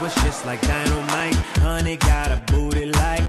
[0.00, 1.34] Was just like dynamite.
[1.60, 3.27] Honey got a booty like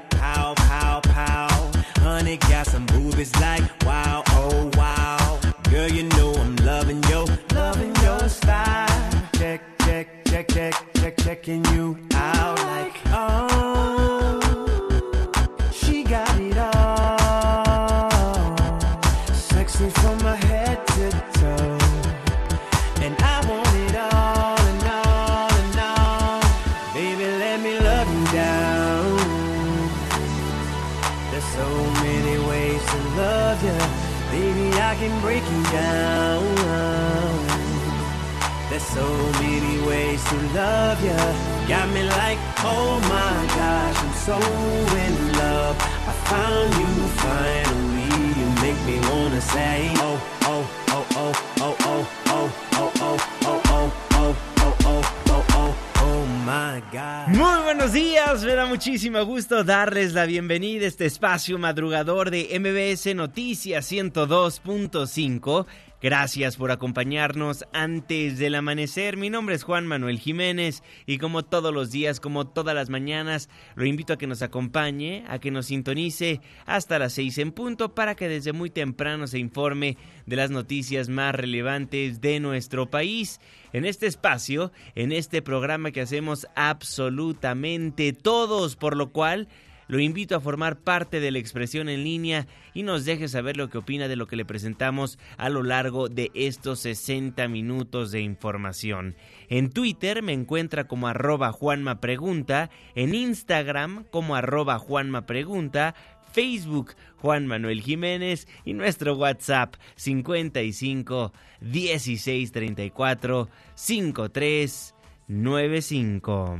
[59.69, 65.67] darles la bienvenida a este espacio madrugador de MBS Noticias 102.5.
[66.01, 69.17] Gracias por acompañarnos antes del amanecer.
[69.17, 73.49] Mi nombre es Juan Manuel Jiménez y como todos los días, como todas las mañanas,
[73.75, 77.95] lo invito a que nos acompañe, a que nos sintonice hasta las seis en punto
[77.95, 83.41] para que desde muy temprano se informe de las noticias más relevantes de nuestro país.
[83.73, 89.49] En este espacio, en este programa que hacemos absolutamente todos, por lo cual
[89.89, 93.69] lo invito a formar parte de la expresión en línea y nos deje saber lo
[93.69, 98.21] que opina de lo que le presentamos a lo largo de estos 60 minutos de
[98.21, 99.15] información.
[99.49, 105.95] En Twitter me encuentra como arroba Juanma Pregunta, en Instagram como arroba Juanma Pregunta,
[106.33, 114.95] Facebook Juan Manuel Jiménez y nuestro WhatsApp 55 16 34 53
[115.27, 116.59] 95.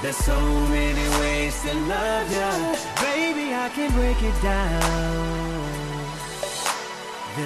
[0.00, 2.50] There's so many ways to love ya.
[3.02, 5.48] Baby, I can break it down.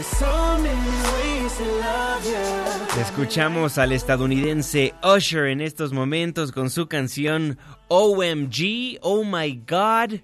[0.02, 3.00] So many ways love.
[3.00, 7.58] Escuchamos al estadounidense Usher en estos momentos con su canción
[7.88, 10.20] OMG, Oh My God.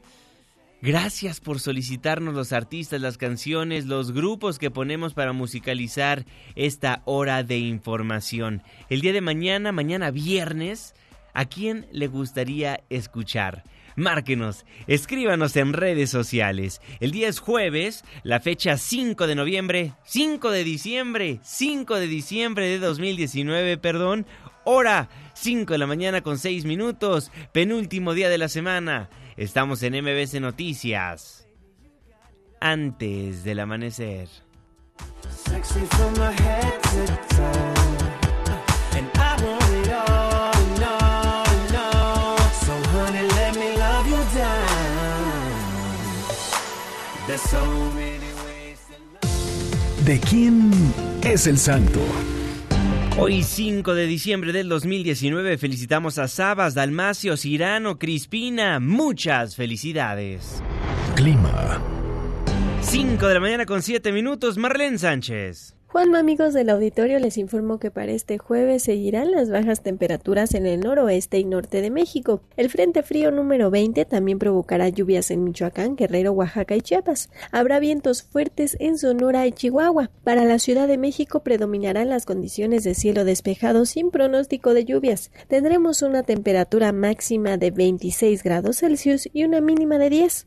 [0.81, 6.25] Gracias por solicitarnos los artistas, las canciones, los grupos que ponemos para musicalizar
[6.55, 8.63] esta hora de información.
[8.89, 10.95] El día de mañana, mañana viernes,
[11.35, 13.65] ¿a quién le gustaría escuchar?
[13.97, 16.81] Márquenos, escríbanos en redes sociales.
[17.01, 22.69] El día es jueves, la fecha 5 de noviembre, 5 de diciembre, 5 de diciembre
[22.69, 24.25] de 2019, perdón.
[24.63, 29.11] Hora 5 de la mañana con 6 minutos, penúltimo día de la semana.
[29.37, 31.49] Estamos en MBC Noticias.
[32.61, 34.29] Antes del amanecer.
[35.29, 38.08] Sexy from my head to.
[50.05, 50.71] ¿De quién
[51.23, 52.01] es el santo?
[53.19, 58.81] Hoy 5 de diciembre del 2019 felicitamos a Sabas, Dalmacio, Cirano, Crispina.
[58.81, 60.63] Muchas felicidades.
[61.17, 61.83] Clima.
[62.83, 65.78] 5 de la mañana con 7 minutos, Marlene Sánchez.
[65.91, 70.67] Juanma, amigos del auditorio, les informo que para este jueves seguirán las bajas temperaturas en
[70.67, 72.43] el noroeste y norte de México.
[72.59, 77.31] El Frente Frío número 20 también provocará lluvias en Michoacán, Guerrero, Oaxaca y Chiapas.
[77.53, 80.11] Habrá vientos fuertes en Sonora y Chihuahua.
[80.25, 85.31] Para la Ciudad de México predominarán las condiciones de cielo despejado sin pronóstico de lluvias.
[85.49, 90.47] Tendremos una temperatura máxima de 26 grados Celsius y una mínima de 10.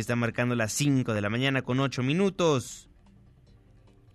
[0.01, 2.89] está marcando las 5 de la mañana con 8 minutos.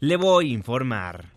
[0.01, 1.33] Le voy a informar.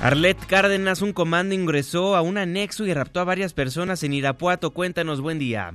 [0.00, 4.72] Arlet Cárdenas, un comando ingresó a un anexo y raptó a varias personas en Irapuato.
[4.72, 5.74] Cuéntanos, buen día.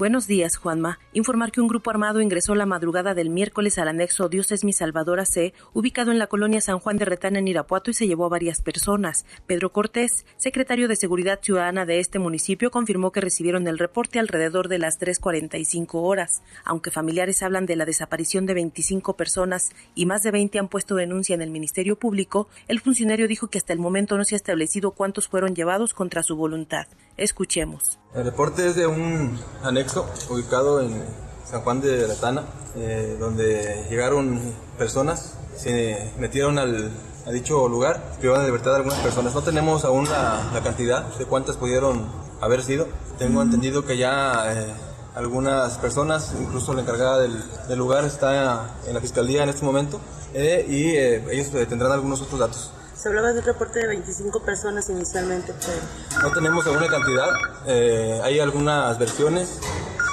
[0.00, 0.98] Buenos días, Juanma.
[1.12, 4.72] Informar que un grupo armado ingresó la madrugada del miércoles al anexo Dios es mi
[4.72, 8.24] Salvador C, ubicado en la colonia San Juan de Retana en Irapuato y se llevó
[8.24, 9.26] a varias personas.
[9.46, 14.68] Pedro Cortés, secretario de Seguridad Ciudadana de este municipio, confirmó que recibieron el reporte alrededor
[14.68, 16.40] de las 3.45 horas.
[16.64, 20.94] Aunque familiares hablan de la desaparición de 25 personas y más de 20 han puesto
[20.94, 24.36] denuncia en el Ministerio Público, el funcionario dijo que hasta el momento no se ha
[24.36, 26.86] establecido cuántos fueron llevados contra su voluntad.
[27.18, 27.99] Escuchemos.
[28.12, 31.00] El reporte es de un anexo ubicado en
[31.48, 32.42] San Juan de Latana,
[32.74, 34.40] eh, donde llegaron
[34.76, 36.90] personas, se metieron al,
[37.24, 39.32] a dicho lugar, privaron de libertad a algunas personas.
[39.32, 42.04] No tenemos aún la, cantidad de cuántas pudieron
[42.40, 42.88] haber sido.
[43.16, 44.66] Tengo entendido que ya eh,
[45.14, 50.00] algunas personas, incluso la encargada del, lugar, está en la fiscalía en este momento
[50.34, 50.96] eh, y
[51.32, 52.72] ellos tendrán algunos otros datos.
[53.00, 56.22] Se hablaba de un reporte de 25 personas inicialmente, pero...
[56.22, 57.30] No tenemos alguna cantidad,
[57.66, 59.58] eh, hay algunas versiones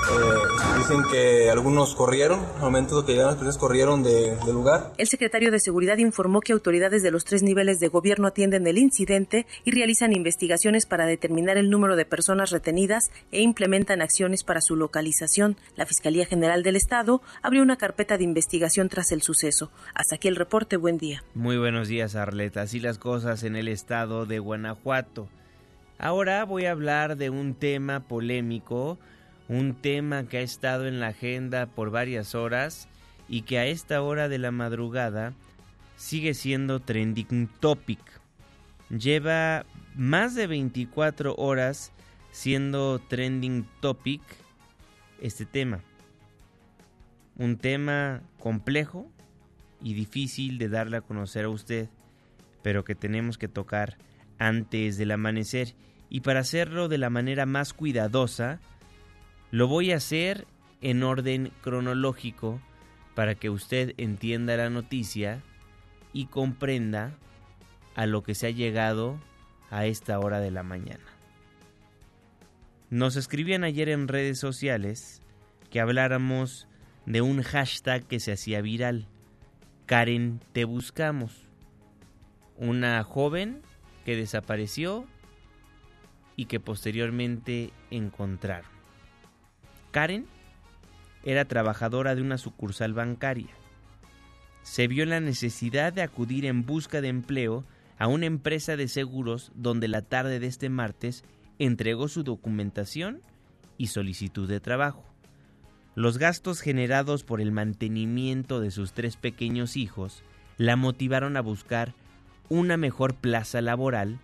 [0.10, 4.94] eh, dicen que algunos corrieron, al momento que llegaron las personas corrieron del lugar.
[4.98, 8.78] El secretario de Seguridad informó que autoridades de los tres niveles de gobierno atienden el
[8.78, 14.62] incidente y realizan investigaciones para determinar el número de personas retenidas e implementan acciones para
[14.62, 15.58] su localización.
[15.76, 19.72] La Fiscalía General del Estado abrió una carpeta de investigación tras el suceso.
[19.94, 20.78] Hasta aquí el reporte.
[20.78, 21.24] Buen día.
[21.34, 22.62] Muy buenos días, Arleta.
[22.62, 25.28] Así las cosas en el estado de Guanajuato.
[26.00, 28.98] Ahora voy a hablar de un tema polémico
[29.50, 32.88] un tema que ha estado en la agenda por varias horas
[33.30, 35.34] y que a esta hora de la madrugada
[35.96, 38.00] sigue siendo trending topic.
[38.90, 39.66] Lleva
[39.96, 41.92] más de 24 horas
[42.32, 44.22] siendo trending topic
[45.22, 45.82] este tema.
[47.38, 49.10] Un tema complejo
[49.82, 51.90] y difícil de darle a conocer a usted,
[52.68, 53.98] pero que tenemos que tocar
[54.40, 55.74] antes del amanecer
[56.10, 58.60] y para hacerlo de la manera más cuidadosa,
[59.52, 60.46] lo voy a hacer
[60.82, 62.60] en orden cronológico
[63.16, 65.42] para que usted entienda la noticia
[66.12, 67.16] y comprenda
[67.96, 69.18] a lo que se ha llegado
[69.70, 71.06] a esta hora de la mañana.
[72.90, 75.22] Nos escribían ayer en redes sociales
[75.70, 76.68] que habláramos
[77.06, 79.08] de un hashtag que se hacía viral.
[79.86, 81.47] Karen, te buscamos.
[82.58, 83.62] Una joven
[84.06, 85.06] que desapareció
[86.36, 88.70] y que posteriormente encontraron.
[89.92, 90.26] Karen
[91.24, 93.50] era trabajadora de una sucursal bancaria.
[94.62, 97.66] Se vio la necesidad de acudir en busca de empleo
[97.98, 101.24] a una empresa de seguros donde la tarde de este martes
[101.60, 103.22] entregó su documentación
[103.78, 105.04] y solicitud de trabajo.
[105.96, 110.24] Los gastos generados por el mantenimiento de sus tres pequeños hijos
[110.58, 111.94] la motivaron a buscar
[112.50, 114.20] una mejor plaza laboral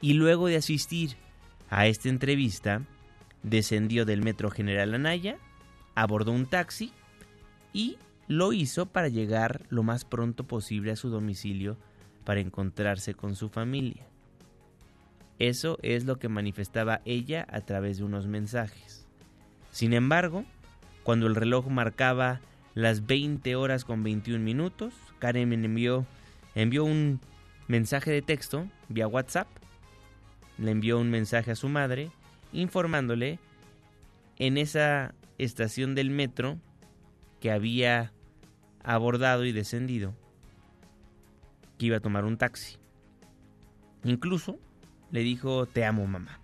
[0.00, 1.16] y luego de asistir
[1.70, 2.82] a esta entrevista
[3.42, 5.38] descendió del metro General Anaya,
[5.94, 6.92] abordó un taxi
[7.72, 7.98] y
[8.28, 11.76] lo hizo para llegar lo más pronto posible a su domicilio
[12.24, 14.06] para encontrarse con su familia.
[15.38, 19.06] Eso es lo que manifestaba ella a través de unos mensajes.
[19.70, 20.44] Sin embargo,
[21.02, 22.40] cuando el reloj marcaba
[22.74, 26.06] las 20 horas con 21 minutos, Karen envió,
[26.54, 27.20] envió un
[27.68, 29.48] mensaje de texto vía WhatsApp,
[30.58, 32.10] le envió un mensaje a su madre
[32.52, 33.38] informándole
[34.38, 36.58] en esa estación del metro
[37.40, 38.12] que había
[38.84, 40.14] abordado y descendido
[41.78, 42.76] que iba a tomar un taxi.
[44.04, 44.58] Incluso
[45.10, 46.40] le dijo te amo mamá.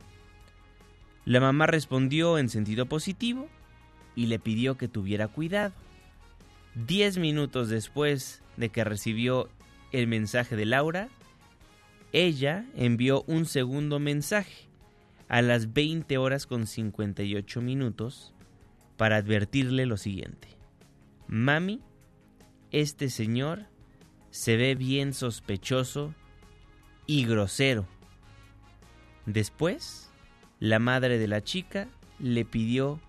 [1.25, 3.49] La mamá respondió en sentido positivo
[4.17, 5.75] y le pidió que tuviera cuidado.
[6.75, 9.49] Diez minutos después de que recibió
[9.93, 11.09] el mensaje de Laura,
[12.13, 14.69] ella envió un segundo mensaje
[15.29, 18.35] a las 20 horas con 58 minutos
[18.97, 20.49] para advertirle lo siguiente.
[21.27, 21.83] Mami,
[22.71, 23.67] este señor
[24.31, 26.15] se ve bien sospechoso
[27.07, 27.87] y grosero.
[29.27, 30.11] Después,
[30.61, 33.01] la madre de la chica le pidió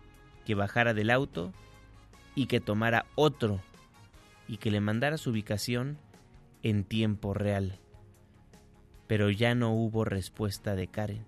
[0.45, 1.53] que bajara del auto
[2.35, 3.61] y que tomara otro
[4.47, 5.97] y que le mandara su ubicación
[6.63, 7.79] en tiempo real.
[9.07, 11.25] Pero ya no hubo respuesta de Karen.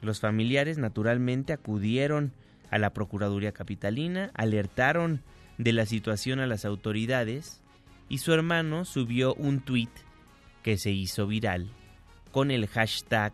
[0.00, 2.32] Los familiares naturalmente acudieron
[2.70, 5.22] a la Procuraduría Capitalina, alertaron
[5.58, 7.62] de la situación a las autoridades
[8.08, 9.90] y su hermano subió un tuit
[10.62, 11.70] que se hizo viral
[12.30, 13.32] con el hashtag,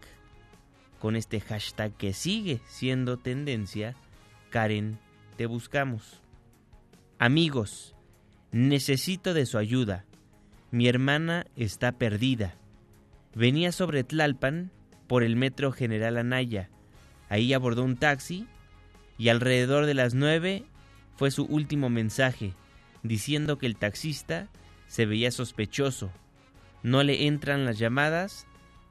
[0.98, 3.94] con este hashtag que sigue siendo tendencia,
[4.50, 4.98] Karen,
[5.36, 6.20] te buscamos.
[7.18, 7.94] Amigos,
[8.52, 10.04] necesito de su ayuda.
[10.70, 12.54] Mi hermana está perdida.
[13.34, 14.70] Venía sobre Tlalpan
[15.06, 16.70] por el metro General Anaya.
[17.28, 18.46] Ahí abordó un taxi
[19.18, 20.64] y alrededor de las nueve
[21.16, 22.54] fue su último mensaje,
[23.02, 24.48] diciendo que el taxista
[24.86, 26.10] se veía sospechoso.
[26.82, 28.46] No le entran las llamadas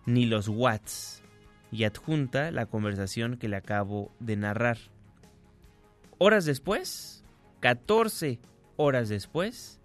[0.06, 1.24] ni los watts
[1.72, 4.78] y adjunta la conversación que le acabo de narrar.
[6.18, 7.24] Horas después,
[7.60, 8.40] 14
[8.78, 9.80] horas después,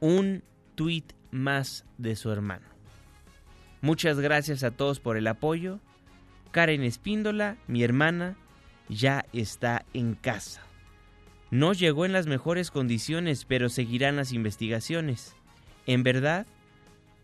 [0.00, 0.42] un
[0.76, 2.66] tuit más de su hermano.
[3.80, 5.80] Muchas gracias a todos por el apoyo.
[6.52, 8.36] Karen Espíndola, mi hermana,
[8.88, 10.62] ya está en casa.
[11.50, 15.36] No llegó en las mejores condiciones, pero seguirán las investigaciones.
[15.86, 16.46] En verdad,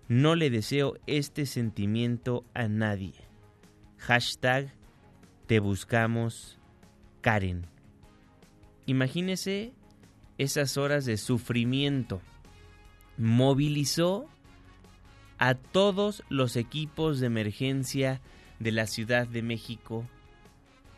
[0.08, 3.14] no le deseo este sentimiento a nadie.
[3.98, 4.72] Hashtag
[5.46, 6.58] te buscamos
[7.20, 7.66] Karen.
[8.86, 9.72] Imagínese
[10.38, 12.20] esas horas de sufrimiento.
[13.22, 14.26] Movilizó
[15.38, 18.20] a todos los equipos de emergencia
[18.58, 20.08] de la Ciudad de México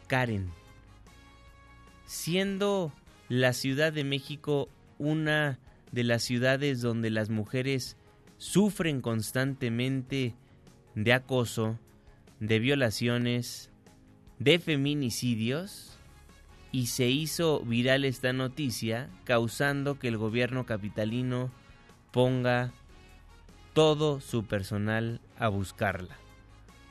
[0.07, 0.51] Karen.
[2.07, 2.95] Siendo
[3.29, 5.59] la Ciudad de México una
[5.93, 7.99] de las ciudades donde las mujeres
[8.39, 10.35] sufren constantemente
[10.95, 11.79] de acoso,
[12.41, 13.71] de violaciones,
[14.39, 15.99] de feminicidios,
[16.73, 21.53] y se hizo viral esta noticia causando que el gobierno capitalino
[22.15, 22.73] ponga
[23.73, 26.17] todo su personal a buscarla.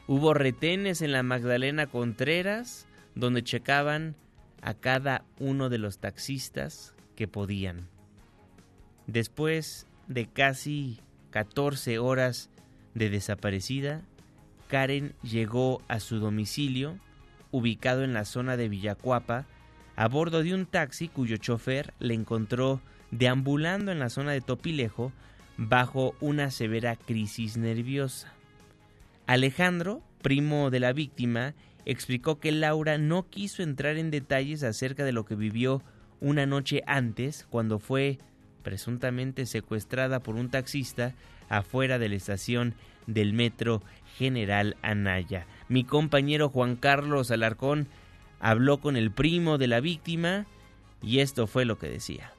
[0.05, 4.17] Hubo retenes en la Magdalena Contreras donde checaban
[4.61, 7.87] a cada uno de los taxistas que podían.
[9.07, 10.99] Después de casi
[11.29, 12.49] 14 horas
[12.93, 14.01] de desaparecida,
[14.67, 16.99] Karen llegó a su domicilio,
[17.49, 19.45] ubicado en la zona de Villacuapa,
[19.95, 22.81] a bordo de un taxi cuyo chofer le encontró
[23.17, 25.11] deambulando en la zona de Topilejo
[25.57, 28.33] bajo una severa crisis nerviosa.
[29.27, 31.53] Alejandro, primo de la víctima,
[31.85, 35.83] explicó que Laura no quiso entrar en detalles acerca de lo que vivió
[36.21, 38.17] una noche antes cuando fue
[38.63, 41.13] presuntamente secuestrada por un taxista
[41.49, 42.73] afuera de la estación
[43.05, 43.83] del metro
[44.17, 45.45] General Anaya.
[45.67, 47.87] Mi compañero Juan Carlos Alarcón
[48.39, 50.45] habló con el primo de la víctima
[51.01, 52.33] y esto fue lo que decía.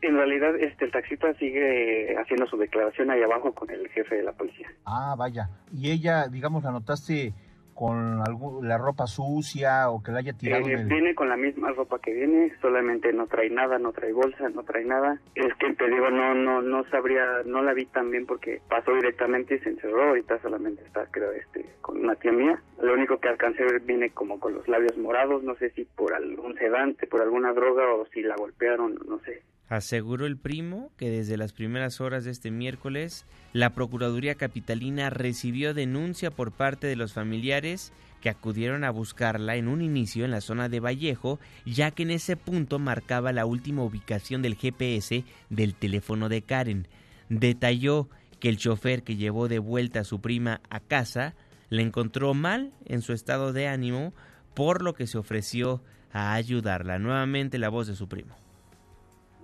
[0.00, 4.22] En realidad, este, el taxista sigue haciendo su declaración ahí abajo con el jefe de
[4.22, 4.68] la policía.
[4.84, 5.48] Ah, vaya.
[5.72, 7.34] ¿Y ella, digamos, la notaste
[7.78, 8.18] con
[8.62, 10.66] la ropa sucia o que la haya tirado?
[10.66, 14.48] Eh, viene con la misma ropa que viene, solamente no trae nada, no trae bolsa,
[14.48, 15.20] no trae nada.
[15.36, 18.92] Es que te digo, no, no, no sabría, no la vi tan bien porque pasó
[18.94, 20.08] directamente y se encerró.
[20.08, 22.60] Ahorita solamente está, creo, este, con una tía mía.
[22.82, 25.84] Lo único que alcancé a ver viene como con los labios morados, no sé si
[25.84, 29.42] por algún sedante, por alguna droga o si la golpearon, no sé.
[29.68, 35.74] Aseguró el primo que desde las primeras horas de este miércoles la Procuraduría Capitalina recibió
[35.74, 40.40] denuncia por parte de los familiares que acudieron a buscarla en un inicio en la
[40.40, 45.74] zona de Vallejo, ya que en ese punto marcaba la última ubicación del GPS del
[45.74, 46.88] teléfono de Karen.
[47.28, 48.08] Detalló
[48.40, 51.34] que el chofer que llevó de vuelta a su prima a casa
[51.68, 54.14] la encontró mal en su estado de ánimo,
[54.54, 56.98] por lo que se ofreció a ayudarla.
[56.98, 58.47] Nuevamente la voz de su primo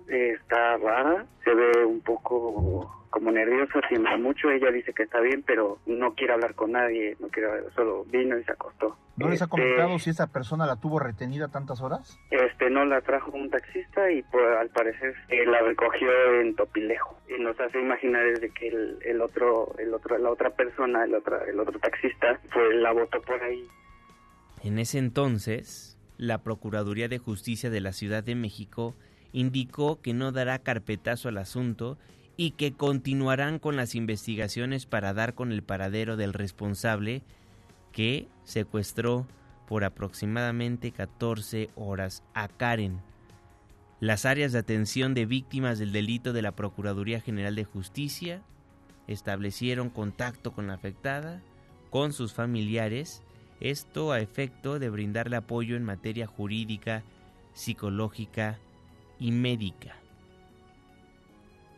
[0.07, 5.41] está rara, se ve un poco como nerviosa, tiembla mucho, ella dice que está bien,
[5.47, 8.97] pero no quiere hablar con nadie, no quiere solo vino y se acostó.
[9.15, 12.19] ¿No les ha este, comentado si esa persona la tuvo retenida tantas horas?
[12.29, 16.09] Este, no, la trajo un taxista y pues, al parecer eh, la recogió
[16.41, 17.17] en Topilejo.
[17.29, 21.15] Y nos hace imaginar desde que el, el, otro, el otro, la otra persona, el
[21.15, 23.65] otro, el otro taxista, pues la botó por ahí.
[24.61, 28.93] En ese entonces, la Procuraduría de Justicia de la Ciudad de México
[29.35, 31.97] indicó que no dará carpetazo al asunto
[32.37, 37.21] y que continuarán con las investigaciones para dar con el paradero del responsable
[37.91, 39.27] que secuestró
[39.67, 43.01] por aproximadamente 14 horas a Karen.
[43.99, 48.41] Las áreas de atención de víctimas del delito de la Procuraduría General de Justicia
[49.07, 51.41] establecieron contacto con la afectada,
[51.89, 53.21] con sus familiares,
[53.59, 57.03] esto a efecto de brindarle apoyo en materia jurídica,
[57.53, 58.59] psicológica
[59.19, 59.95] y médica.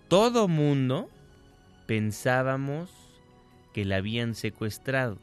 [0.08, 1.10] Todo mundo
[1.86, 2.90] pensábamos
[3.74, 5.18] que la habían secuestrado.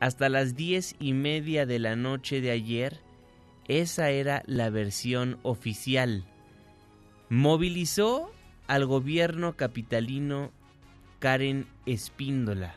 [0.00, 3.00] Hasta las diez y media de la noche de ayer,
[3.66, 6.24] esa era la versión oficial.
[7.28, 8.32] Movilizó
[8.66, 10.50] al gobierno capitalino
[11.18, 12.74] Karen Espíndola.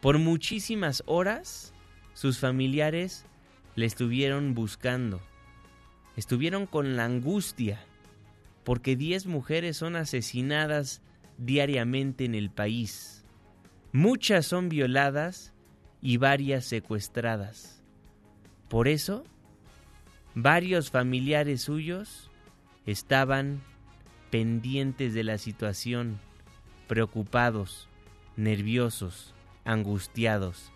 [0.00, 1.74] Por muchísimas horas,
[2.14, 3.26] sus familiares
[3.74, 5.20] le estuvieron buscando
[6.20, 7.80] estuvieron con la angustia
[8.62, 11.00] porque 10 mujeres son asesinadas
[11.38, 13.24] diariamente en el país.
[13.92, 15.54] Muchas son violadas
[16.02, 17.82] y varias secuestradas.
[18.68, 19.24] Por eso,
[20.34, 22.30] varios familiares suyos
[22.84, 23.62] estaban
[24.30, 26.20] pendientes de la situación,
[26.86, 27.88] preocupados,
[28.36, 29.34] nerviosos,
[29.64, 30.70] angustiados.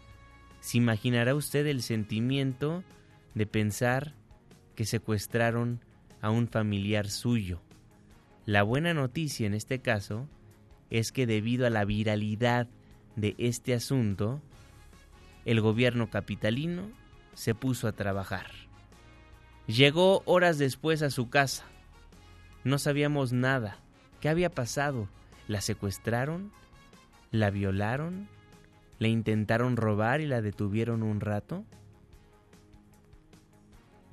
[0.60, 2.82] ¿Se imaginará usted el sentimiento
[3.34, 4.14] de pensar
[4.74, 5.80] que secuestraron
[6.20, 7.60] a un familiar suyo?
[8.46, 10.28] La buena noticia en este caso
[10.90, 12.68] es que debido a la viralidad
[13.16, 14.40] de este asunto,
[15.44, 16.90] el gobierno capitalino
[17.34, 18.46] se puso a trabajar.
[19.66, 21.64] Llegó horas después a su casa.
[22.64, 23.78] No sabíamos nada.
[24.20, 25.08] ¿Qué había pasado?
[25.48, 26.52] ¿La secuestraron?
[27.30, 28.28] ¿La violaron?
[28.98, 31.64] ¿Le intentaron robar y la detuvieron un rato?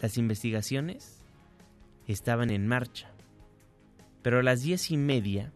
[0.01, 1.24] Las investigaciones
[2.08, 3.12] estaban en marcha.
[4.24, 5.51] Pero a las diez y media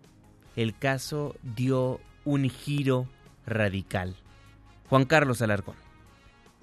[0.56, 3.10] el caso dio un giro
[3.46, 4.16] radical.
[4.88, 5.85] Juan Carlos Alarcón.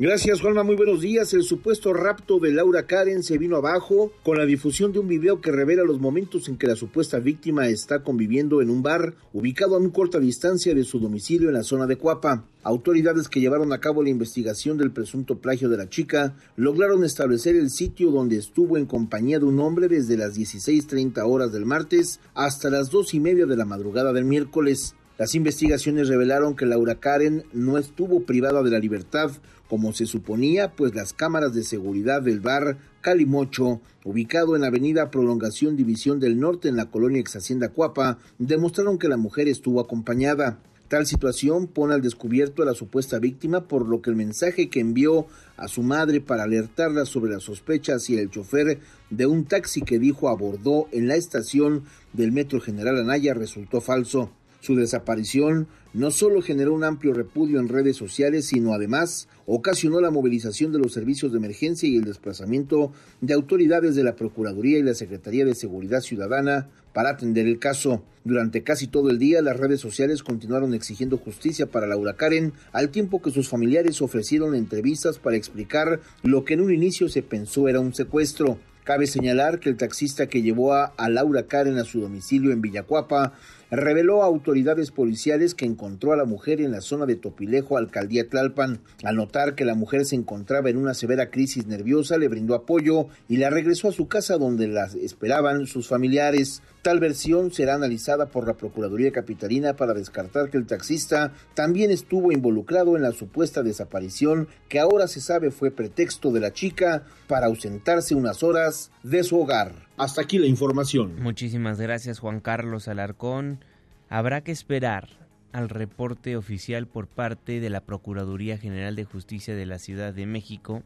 [0.03, 0.65] Gracias, Juanma.
[0.65, 1.33] Muy buenos días.
[1.33, 5.41] El supuesto rapto de Laura Karen se vino abajo con la difusión de un video
[5.41, 9.77] que revela los momentos en que la supuesta víctima está conviviendo en un bar ubicado
[9.77, 12.49] a muy corta distancia de su domicilio en la zona de Cuapa.
[12.65, 17.55] Autoridades que llevaron a cabo la investigación del presunto plagio de la chica lograron establecer
[17.55, 22.19] el sitio donde estuvo en compañía de un hombre desde las 16.30 horas del martes
[22.35, 24.97] hasta las dos y media de la madrugada del miércoles.
[25.23, 29.31] Las investigaciones revelaron que Laura Karen no estuvo privada de la libertad
[29.69, 35.13] como se suponía, pues las cámaras de seguridad del bar Calimocho, ubicado en la avenida
[35.13, 39.79] Prolongación División del Norte en la colonia ex Hacienda Cuapa, demostraron que la mujer estuvo
[39.79, 40.59] acompañada.
[40.89, 44.81] Tal situación pone al descubierto a la supuesta víctima, por lo que el mensaje que
[44.81, 49.83] envió a su madre para alertarla sobre las sospechas y el chofer de un taxi
[49.83, 54.33] que dijo abordó en la estación del Metro General Anaya resultó falso.
[54.63, 60.13] Su desaparición no solo generó un amplio repudio en redes sociales, sino además ocasionó la
[60.13, 64.85] movilización de los servicios de emergencia y el desplazamiento de autoridades de la Procuraduría y
[64.85, 68.05] la Secretaría de Seguridad Ciudadana para atender el caso.
[68.23, 72.91] Durante casi todo el día, las redes sociales continuaron exigiendo justicia para Laura Karen, al
[72.91, 77.67] tiempo que sus familiares ofrecieron entrevistas para explicar lo que en un inicio se pensó
[77.67, 78.61] era un secuestro.
[78.85, 82.61] Cabe señalar que el taxista que llevó a, a Laura Karen a su domicilio en
[82.61, 83.33] Villacuapa
[83.73, 88.29] reveló a autoridades policiales que encontró a la mujer en la zona de Topilejo, alcaldía
[88.29, 88.81] Tlalpan.
[89.03, 93.07] Al notar que la mujer se encontraba en una severa crisis nerviosa, le brindó apoyo
[93.29, 96.63] y la regresó a su casa donde la esperaban sus familiares.
[96.83, 102.31] Tal versión será analizada por la Procuraduría Capitalina para descartar que el taxista también estuvo
[102.31, 107.47] involucrado en la supuesta desaparición que ahora se sabe fue pretexto de la chica para
[107.47, 109.92] ausentarse unas horas de su hogar.
[109.97, 111.23] Hasta aquí la información.
[111.23, 113.65] Muchísimas gracias Juan Carlos Alarcón.
[114.09, 115.09] Habrá que esperar
[115.53, 120.27] al reporte oficial por parte de la Procuraduría General de Justicia de la Ciudad de
[120.27, 120.83] México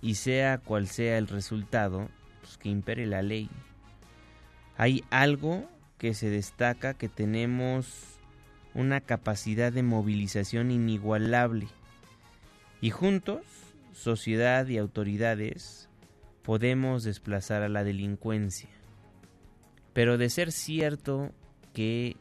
[0.00, 2.08] y sea cual sea el resultado,
[2.40, 3.48] pues que impere la ley.
[4.76, 8.18] Hay algo que se destaca que tenemos
[8.74, 11.68] una capacidad de movilización inigualable
[12.80, 13.42] y juntos,
[13.92, 15.88] sociedad y autoridades,
[16.42, 18.68] podemos desplazar a la delincuencia.
[19.92, 21.30] Pero de ser cierto
[21.72, 22.16] que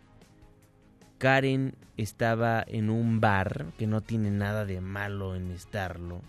[1.17, 6.21] Karen estaba en un bar, que no tiene nada de malo en estarlo,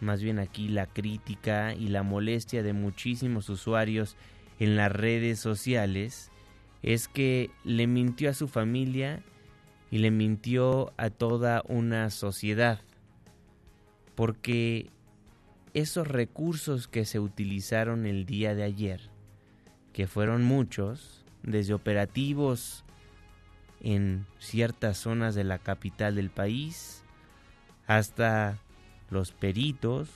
[0.00, 4.16] más bien aquí la crítica y la molestia de muchísimos usuarios
[4.58, 6.30] en las redes sociales
[6.82, 9.22] es que le mintió a su familia
[9.90, 12.80] y le mintió a toda una sociedad.
[14.14, 14.90] Porque
[15.74, 19.10] esos recursos que se utilizaron el día de ayer,
[19.92, 22.84] que fueron muchos, desde operativos
[23.80, 27.04] en ciertas zonas de la capital del país,
[27.86, 28.58] hasta
[29.10, 30.10] los peritos,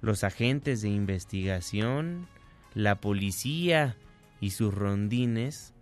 [0.00, 2.28] los agentes de investigación,
[2.74, 3.96] la policía
[4.40, 5.74] y sus rondines,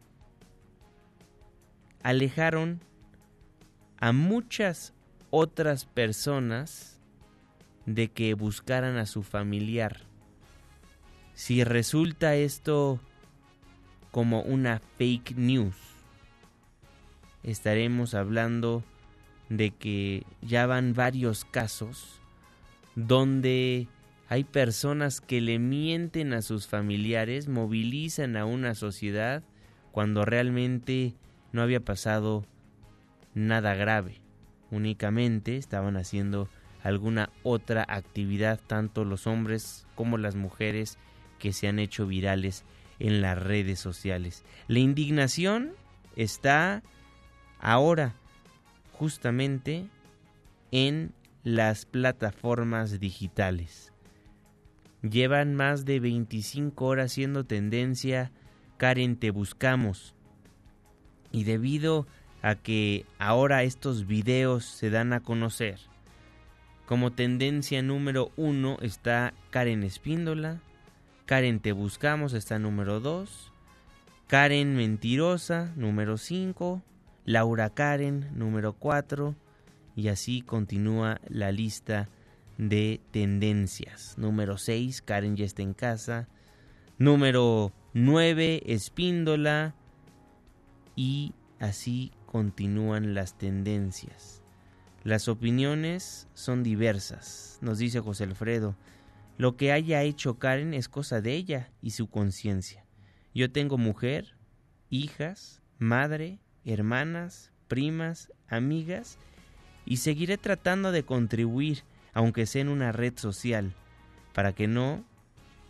[2.03, 2.81] alejaron
[3.99, 4.94] a muchas
[5.31, 6.95] otras personas
[7.87, 10.01] de que buscaran a su familiar.
[11.35, 13.01] Si resulta esto
[14.11, 15.77] como una fake news,
[17.42, 18.83] estaremos hablando
[19.49, 22.20] de que ya van varios casos
[22.96, 23.87] donde
[24.29, 29.44] hay personas que le mienten a sus familiares, movilizan a una sociedad
[29.92, 31.14] cuando realmente
[31.53, 32.44] no había pasado
[33.35, 34.20] nada grave.
[34.70, 36.49] Únicamente estaban haciendo
[36.87, 40.99] alguna otra actividad, tanto los hombres como las mujeres
[41.38, 42.64] que se han hecho virales
[42.99, 44.44] en las redes sociales.
[44.68, 45.72] La indignación
[46.14, 46.83] está
[47.59, 48.14] ahora
[48.92, 49.88] justamente
[50.70, 53.92] en las plataformas digitales.
[55.03, 58.31] Llevan más de 25 horas siendo tendencia
[58.77, 60.14] Karen Te Buscamos.
[61.33, 62.07] Y debido
[62.42, 65.81] a que ahora estos videos se dan a conocer,
[66.87, 70.61] como tendencia número uno está Karen Espíndola,
[71.27, 73.53] Karen Te Buscamos está número 2,
[74.29, 76.83] Karen Mentirosa número 5,
[77.25, 79.35] Laura Karen número 4
[79.96, 82.09] y así continúa la lista
[82.59, 84.16] de tendencias.
[84.18, 86.29] Número 6, Karen ya está en casa.
[86.99, 89.75] Número 9, Espíndola.
[90.94, 94.36] Y así continúan las tendencias.
[95.07, 98.75] Las opiniones son diversas, nos dice José Alfredo.
[99.38, 102.85] Lo que haya hecho Karen es cosa de ella y su conciencia.
[103.33, 104.35] Yo tengo mujer,
[104.90, 109.16] hijas, madre, hermanas, primas, amigas
[109.85, 113.75] y seguiré tratando de contribuir, aunque sea en una red social,
[114.33, 115.05] para que no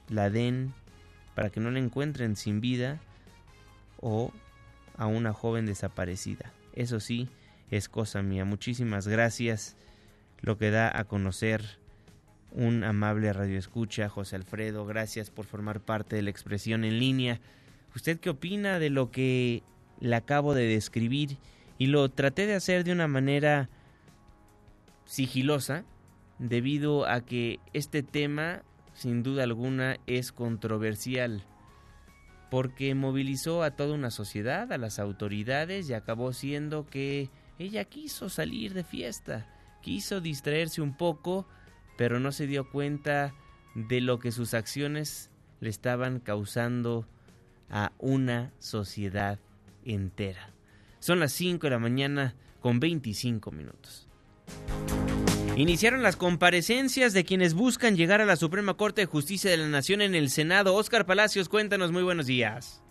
[0.09, 0.73] la den,
[1.35, 3.01] para que no la encuentren sin vida
[4.01, 4.33] o
[4.97, 6.55] a una joven desaparecida.
[6.73, 7.29] Eso sí,
[7.71, 8.45] es cosa mía.
[8.45, 9.77] Muchísimas gracias.
[10.41, 11.79] Lo que da a conocer
[12.53, 14.87] un amable radioescucha, José Alfredo.
[14.87, 17.41] Gracias por formar parte de la expresión en línea.
[17.95, 19.63] ¿Usted qué opina de lo que
[20.01, 21.39] le acabo de describir?
[21.79, 23.69] Y lo traté de hacer de una manera
[25.05, 25.85] sigilosa,
[26.39, 28.63] debido a que este tema,
[28.95, 31.43] sin duda alguna, es controversial,
[32.51, 38.29] porque movilizó a toda una sociedad, a las autoridades, y acabó siendo que ella quiso
[38.29, 39.47] salir de fiesta,
[39.83, 41.47] quiso distraerse un poco,
[41.97, 43.35] pero no se dio cuenta
[43.75, 47.07] de lo que sus acciones le estaban causando
[47.71, 49.39] a una sociedad
[49.85, 50.51] entera.
[51.01, 54.09] Son las 5 de la mañana con 25 minutos.
[55.57, 59.69] Iniciaron las comparecencias de quienes buscan llegar a la Suprema Corte de Justicia de la
[59.69, 60.75] Nación en el Senado.
[60.75, 62.83] Oscar Palacios, cuéntanos, muy buenos días.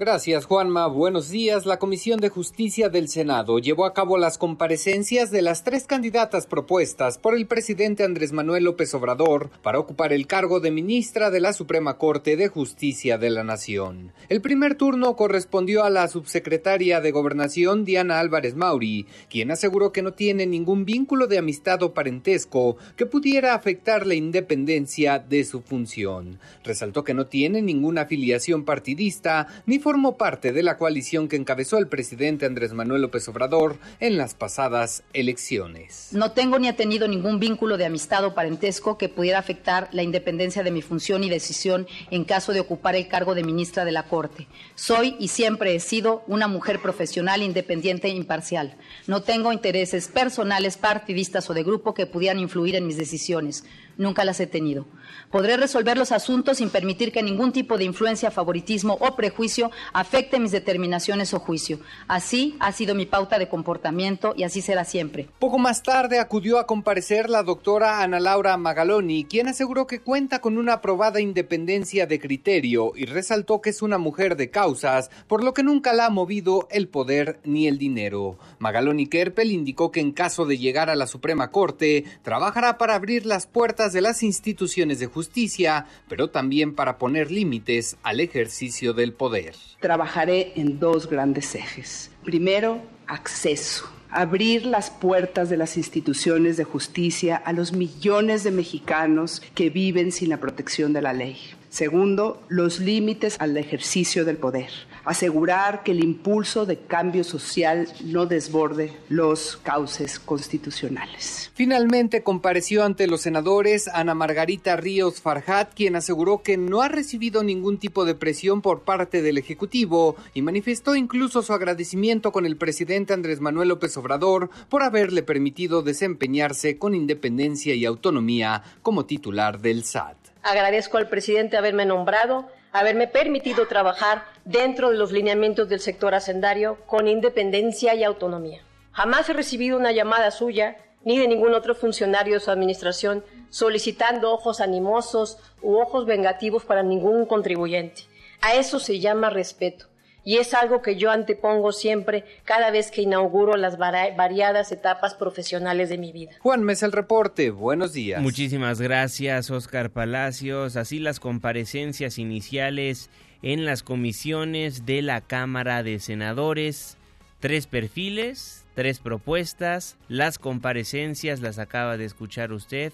[0.00, 0.86] Gracias, Juanma.
[0.86, 1.66] Buenos días.
[1.66, 6.46] La Comisión de Justicia del Senado llevó a cabo las comparecencias de las tres candidatas
[6.46, 11.40] propuestas por el presidente Andrés Manuel López Obrador para ocupar el cargo de ministra de
[11.40, 14.12] la Suprema Corte de Justicia de la Nación.
[14.28, 20.02] El primer turno correspondió a la subsecretaria de Gobernación Diana Álvarez Mauri, quien aseguró que
[20.02, 25.60] no tiene ningún vínculo de amistad o parentesco que pudiera afectar la independencia de su
[25.60, 26.38] función.
[26.62, 31.78] Resaltó que no tiene ninguna afiliación partidista ni formó parte de la coalición que encabezó
[31.78, 36.10] el presidente Andrés Manuel López Obrador en las pasadas elecciones.
[36.12, 40.02] No tengo ni he tenido ningún vínculo de amistad o parentesco que pudiera afectar la
[40.02, 43.92] independencia de mi función y decisión en caso de ocupar el cargo de ministra de
[43.92, 44.46] la Corte.
[44.74, 48.76] Soy y siempre he sido una mujer profesional, independiente e imparcial.
[49.06, 53.64] No tengo intereses personales, partidistas o de grupo que pudieran influir en mis decisiones.
[53.96, 54.84] Nunca las he tenido.
[55.30, 60.40] Podré resolver los asuntos sin permitir que ningún tipo de influencia, favoritismo o prejuicio afecte
[60.40, 61.80] mis determinaciones o juicio.
[62.06, 65.28] Así ha sido mi pauta de comportamiento y así será siempre.
[65.38, 70.40] Poco más tarde acudió a comparecer la doctora Ana Laura Magaloni, quien aseguró que cuenta
[70.40, 75.44] con una aprobada independencia de criterio y resaltó que es una mujer de causas, por
[75.44, 78.38] lo que nunca la ha movido el poder ni el dinero.
[78.58, 83.26] Magaloni Kerpel indicó que en caso de llegar a la Suprema Corte, trabajará para abrir
[83.26, 89.12] las puertas de las instituciones de justicia pero también para poner límites al ejercicio del
[89.12, 89.54] poder.
[89.80, 92.10] Trabajaré en dos grandes ejes.
[92.24, 99.42] Primero, acceso abrir las puertas de las instituciones de justicia a los millones de mexicanos
[99.54, 101.36] que viven sin la protección de la ley.
[101.68, 104.70] Segundo, los límites al ejercicio del poder
[105.04, 111.50] asegurar que el impulso de cambio social no desborde los cauces constitucionales.
[111.54, 117.42] Finalmente compareció ante los senadores Ana Margarita Ríos Farjat, quien aseguró que no ha recibido
[117.42, 122.56] ningún tipo de presión por parte del Ejecutivo y manifestó incluso su agradecimiento con el
[122.56, 129.60] presidente Andrés Manuel López Obrador por haberle permitido desempeñarse con independencia y autonomía como titular
[129.60, 130.16] del SAT.
[130.42, 136.78] Agradezco al presidente haberme nombrado haberme permitido trabajar dentro de los lineamientos del sector hacendario
[136.86, 138.62] con independencia y autonomía.
[138.92, 144.32] Jamás he recibido una llamada suya ni de ningún otro funcionario de su administración solicitando
[144.32, 148.02] ojos animosos u ojos vengativos para ningún contribuyente.
[148.40, 149.87] A eso se llama respeto
[150.28, 155.88] y es algo que yo antepongo siempre cada vez que inauguro las variadas etapas profesionales
[155.88, 156.32] de mi vida.
[156.40, 158.20] Juan Mesa el reporte, buenos días.
[158.20, 163.08] Muchísimas gracias Oscar Palacios, así las comparecencias iniciales
[163.40, 166.98] en las comisiones de la Cámara de Senadores,
[167.40, 172.92] tres perfiles, tres propuestas, las comparecencias las acaba de escuchar usted.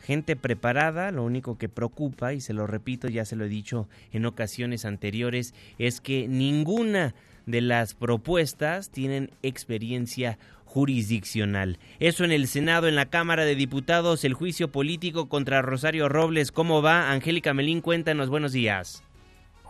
[0.00, 3.88] Gente preparada, lo único que preocupa, y se lo repito, ya se lo he dicho
[4.12, 7.14] en ocasiones anteriores, es que ninguna
[7.46, 11.78] de las propuestas tienen experiencia jurisdiccional.
[11.98, 16.52] Eso en el Senado, en la Cámara de Diputados, el juicio político contra Rosario Robles.
[16.52, 17.10] ¿Cómo va?
[17.10, 19.02] Angélica Melín, cuéntanos, buenos días.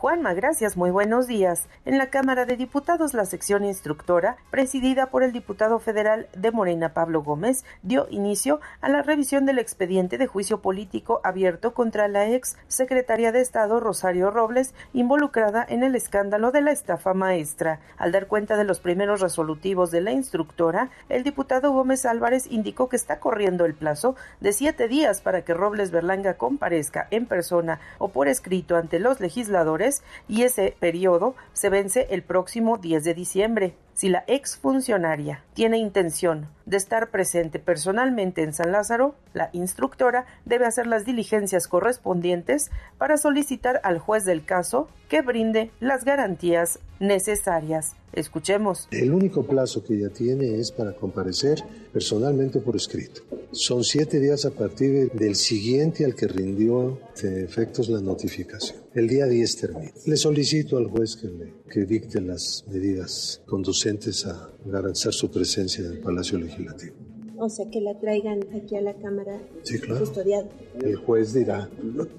[0.00, 1.68] Juanma, gracias, muy buenos días.
[1.84, 6.94] En la Cámara de Diputados, la sección instructora, presidida por el diputado federal de Morena
[6.94, 12.26] Pablo Gómez, dio inicio a la revisión del expediente de juicio político abierto contra la
[12.30, 17.80] ex secretaria de Estado Rosario Robles, involucrada en el escándalo de la estafa maestra.
[17.98, 22.88] Al dar cuenta de los primeros resolutivos de la instructora, el diputado Gómez Álvarez indicó
[22.88, 27.80] que está corriendo el plazo de siete días para que Robles Berlanga comparezca en persona
[27.98, 29.89] o por escrito ante los legisladores
[30.28, 33.74] y ese periodo se vence el próximo 10 de diciembre.
[34.00, 40.64] Si la exfuncionaria tiene intención de estar presente personalmente en San Lázaro, la instructora debe
[40.64, 47.94] hacer las diligencias correspondientes para solicitar al juez del caso que brinde las garantías necesarias.
[48.14, 48.88] Escuchemos.
[48.90, 53.20] El único plazo que ella tiene es para comparecer personalmente por escrito.
[53.52, 58.78] Son siete días a partir del siguiente al que rindió de efectos la notificación.
[58.94, 59.92] El día 10 termina.
[60.06, 61.28] Le solicito al juez que,
[61.70, 66.94] que dicte las medidas conducentes a garantizar su presencia en el Palacio Legislativo.
[67.38, 70.00] O sea, que la traigan aquí a la Cámara sí, claro.
[70.00, 70.46] custodiada.
[70.82, 71.70] El juez dirá,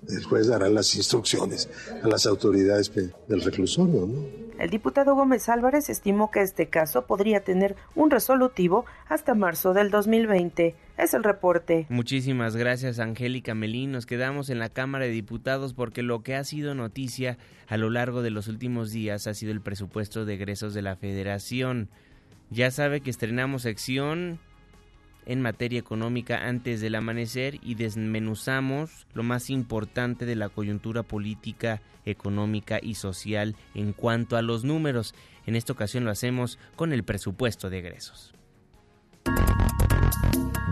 [0.09, 1.69] el juez dará las instrucciones
[2.01, 2.91] a las autoridades
[3.27, 4.41] del reclusorio, ¿no?
[4.57, 9.89] El diputado Gómez Álvarez estimó que este caso podría tener un resolutivo hasta marzo del
[9.89, 10.75] 2020.
[11.01, 11.87] Es el reporte.
[11.89, 13.91] Muchísimas gracias, Angélica Melín.
[13.91, 17.89] Nos quedamos en la Cámara de Diputados porque lo que ha sido noticia a lo
[17.89, 21.89] largo de los últimos días ha sido el presupuesto de egresos de la Federación.
[22.51, 24.39] Ya sabe que estrenamos sección
[25.25, 31.81] en materia económica antes del amanecer y desmenuzamos lo más importante de la coyuntura política,
[32.05, 35.15] económica y social en cuanto a los números.
[35.47, 38.35] En esta ocasión lo hacemos con el presupuesto de egresos.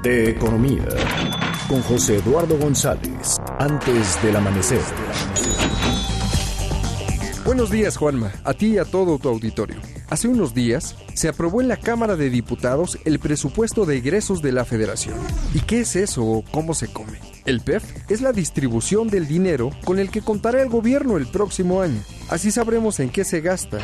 [0.04, 0.88] De economía,
[1.68, 4.82] con José Eduardo González, antes del amanecer.
[7.46, 9.78] Buenos días, Juanma, a ti y a todo tu auditorio.
[10.10, 14.52] Hace unos días se aprobó en la Cámara de Diputados el presupuesto de egresos de
[14.52, 15.18] la Federación.
[15.54, 17.20] ¿Y qué es eso o cómo se come?
[17.50, 21.82] El PEF es la distribución del dinero con el que contará el gobierno el próximo
[21.82, 22.00] año.
[22.30, 23.80] Así sabremos en qué se gasta,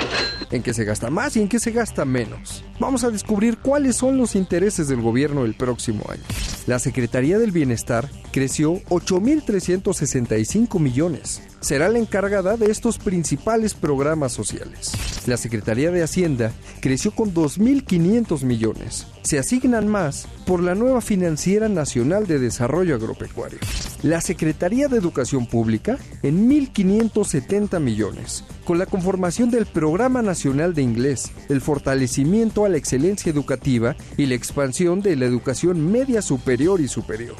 [0.51, 2.63] en qué se gasta más y en qué se gasta menos.
[2.79, 6.21] Vamos a descubrir cuáles son los intereses del gobierno el próximo año.
[6.67, 11.41] La Secretaría del Bienestar creció 8.365 millones.
[11.65, 14.91] Será la encargada de estos principales programas sociales.
[15.25, 19.07] La Secretaría de Hacienda creció con 2.500 millones.
[19.23, 23.57] Se asignan más por la nueva Financiera Nacional de Desarrollo Agropecuario.
[24.03, 30.83] La Secretaría de Educación Pública en 1.570 millones, con la conformación del Programa Nacional de
[30.83, 36.79] Inglés, el fortalecimiento a la excelencia educativa y la expansión de la educación media superior
[36.79, 37.35] y superior.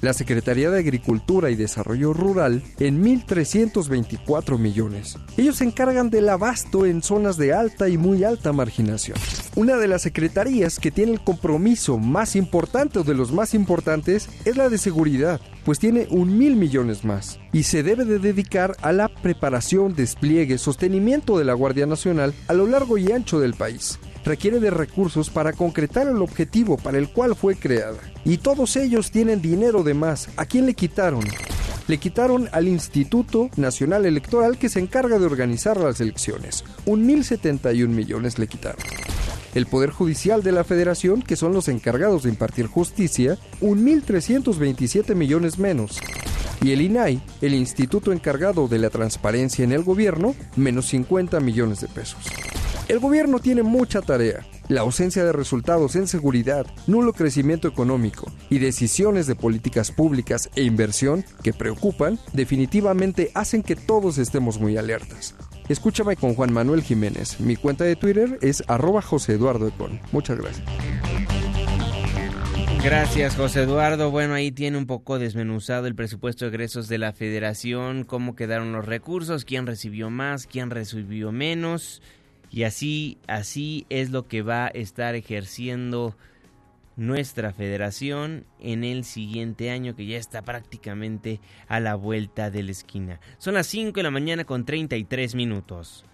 [0.00, 5.18] La Secretaría de Agricultura y Desarrollo Rural en 1.324 millones.
[5.36, 9.18] Ellos se encargan del abasto en zonas de alta y muy alta marginación.
[9.56, 14.28] Una de las secretarías que tiene el compromiso más importante o de los más importantes
[14.46, 18.76] es la de seguridad, pues tiene un mil millones más y se debe de dedicar
[18.80, 23.54] a la preparación, despliegue, sostenimiento de la Guardia Nacional a lo largo y ancho del
[23.54, 27.98] país requiere de recursos para concretar el objetivo para el cual fue creada.
[28.24, 30.28] Y todos ellos tienen dinero de más.
[30.36, 31.24] ¿A quién le quitaron?
[31.88, 36.64] Le quitaron al Instituto Nacional Electoral que se encarga de organizar las elecciones.
[36.86, 38.78] Un 1.071 millones le quitaron.
[39.54, 45.16] El Poder Judicial de la Federación, que son los encargados de impartir justicia, un 1.327
[45.16, 45.98] millones menos.
[46.62, 51.80] Y el INAI, el instituto encargado de la transparencia en el gobierno, menos 50 millones
[51.80, 52.20] de pesos.
[52.90, 54.44] El gobierno tiene mucha tarea.
[54.66, 60.64] La ausencia de resultados en seguridad, nulo crecimiento económico y decisiones de políticas públicas e
[60.64, 65.36] inversión que preocupan definitivamente hacen que todos estemos muy alertas.
[65.68, 67.38] Escúchame con Juan Manuel Jiménez.
[67.38, 70.00] Mi cuenta de Twitter es arroba José Eduardo Econ.
[70.10, 70.66] Muchas gracias.
[72.82, 74.10] Gracias, José Eduardo.
[74.10, 78.72] Bueno, ahí tiene un poco desmenuzado el presupuesto de egresos de la federación, cómo quedaron
[78.72, 82.02] los recursos, quién recibió más, quién recibió menos.
[82.50, 86.16] Y así, así es lo que va a estar ejerciendo
[86.96, 92.72] nuestra federación en el siguiente año que ya está prácticamente a la vuelta de la
[92.72, 93.20] esquina.
[93.38, 96.04] Son las 5 de la mañana con 33 minutos.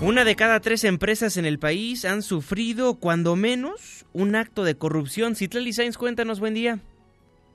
[0.00, 4.76] Una de cada tres empresas en el país han sufrido, cuando menos, un acto de
[4.76, 5.34] corrupción.
[5.34, 6.80] Citlali Sainz, cuéntanos, buen día.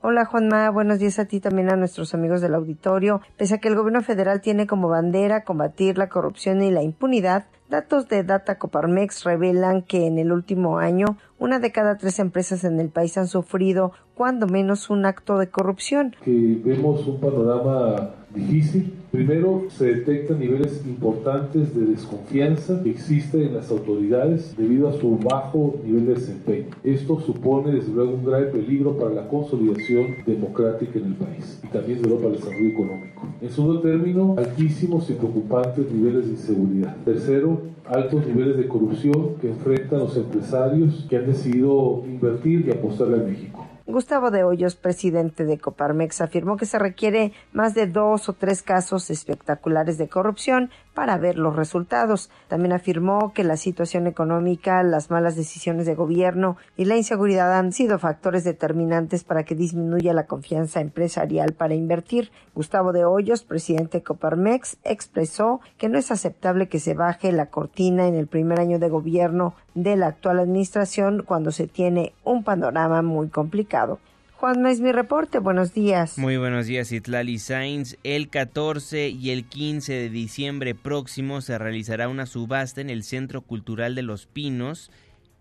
[0.03, 3.21] Hola Juanma, buenos días a ti también a nuestros amigos del auditorio.
[3.37, 7.45] Pese a que el gobierno federal tiene como bandera combatir la corrupción y la impunidad,
[7.69, 12.63] datos de Data Coparmex revelan que en el último año una de cada tres empresas
[12.63, 16.15] en el país han sufrido cuando menos un acto de corrupción.
[16.25, 18.93] Que vemos un panorama difícil.
[19.11, 25.17] Primero, se detectan niveles importantes de desconfianza que existe en las autoridades debido a su
[25.17, 26.67] bajo nivel de desempeño.
[26.83, 31.67] Esto supone, desde luego, un grave peligro para la consolidación democrática en el país y
[31.67, 33.27] también, desde luego, para el desarrollo económico.
[33.41, 36.95] En segundo término, altísimos y preocupantes niveles de inseguridad.
[37.03, 43.17] Tercero, altos niveles de corrupción que enfrentan los empresarios que han decidido invertir y apostarle
[43.17, 43.67] a México.
[43.91, 48.61] Gustavo de Hoyos, presidente de Coparmex, afirmó que se requiere más de dos o tres
[48.61, 52.29] casos espectaculares de corrupción para ver los resultados.
[52.47, 57.71] También afirmó que la situación económica, las malas decisiones de gobierno y la inseguridad han
[57.71, 62.31] sido factores determinantes para que disminuya la confianza empresarial para invertir.
[62.53, 67.47] Gustavo de Hoyos, presidente de Coparmex, expresó que no es aceptable que se baje la
[67.47, 72.43] cortina en el primer año de gobierno de la actual administración cuando se tiene un
[72.43, 73.99] panorama muy complicado.
[74.41, 76.17] Juanma es mi reporte, buenos días.
[76.17, 77.95] Muy buenos días, Itlali Sainz.
[78.03, 83.43] El 14 y el 15 de diciembre próximo se realizará una subasta en el Centro
[83.43, 84.89] Cultural de los Pinos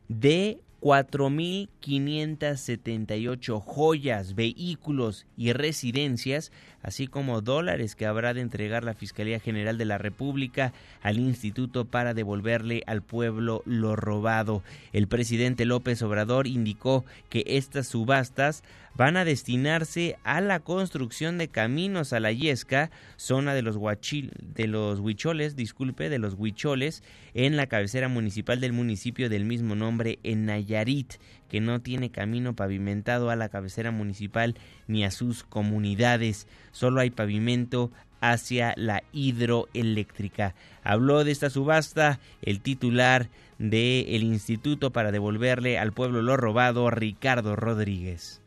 [0.09, 6.51] de 4.578 joyas, vehículos y residencias,
[6.83, 11.85] así como dólares que habrá de entregar la Fiscalía General de la República al Instituto
[11.85, 14.63] para devolverle al pueblo lo robado.
[14.93, 21.49] El presidente López Obrador indicó que estas subastas van a destinarse a la construcción de
[21.49, 27.03] caminos a la Yesca, zona de los, de los huicholes, disculpe, de los huicholes,
[27.35, 31.15] en la cabecera municipal del municipio del mismo nombre en Nayarit,
[31.49, 34.55] que no tiene camino pavimentado a la cabecera municipal
[34.87, 40.55] ni a sus comunidades, solo hay pavimento hacia la hidroeléctrica.
[40.83, 47.57] Habló de esta subasta el titular del Instituto para devolverle al pueblo lo robado, Ricardo
[47.57, 48.41] Rodríguez.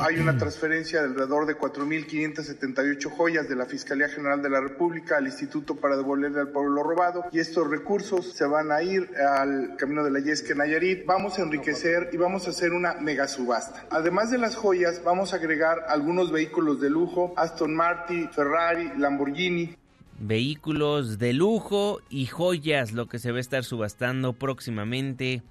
[0.00, 5.18] Hay una transferencia de alrededor de 4.578 joyas de la Fiscalía General de la República
[5.18, 9.76] al Instituto para devolverle al pueblo robado y estos recursos se van a ir al
[9.76, 11.04] Camino de la Yesca Nayarit.
[11.04, 13.86] Vamos a enriquecer y vamos a hacer una mega subasta.
[13.90, 19.76] Además de las joyas, vamos a agregar algunos vehículos de lujo, Aston Martin, Ferrari, Lamborghini,
[20.18, 25.42] vehículos de lujo y joyas, lo que se va a estar subastando próximamente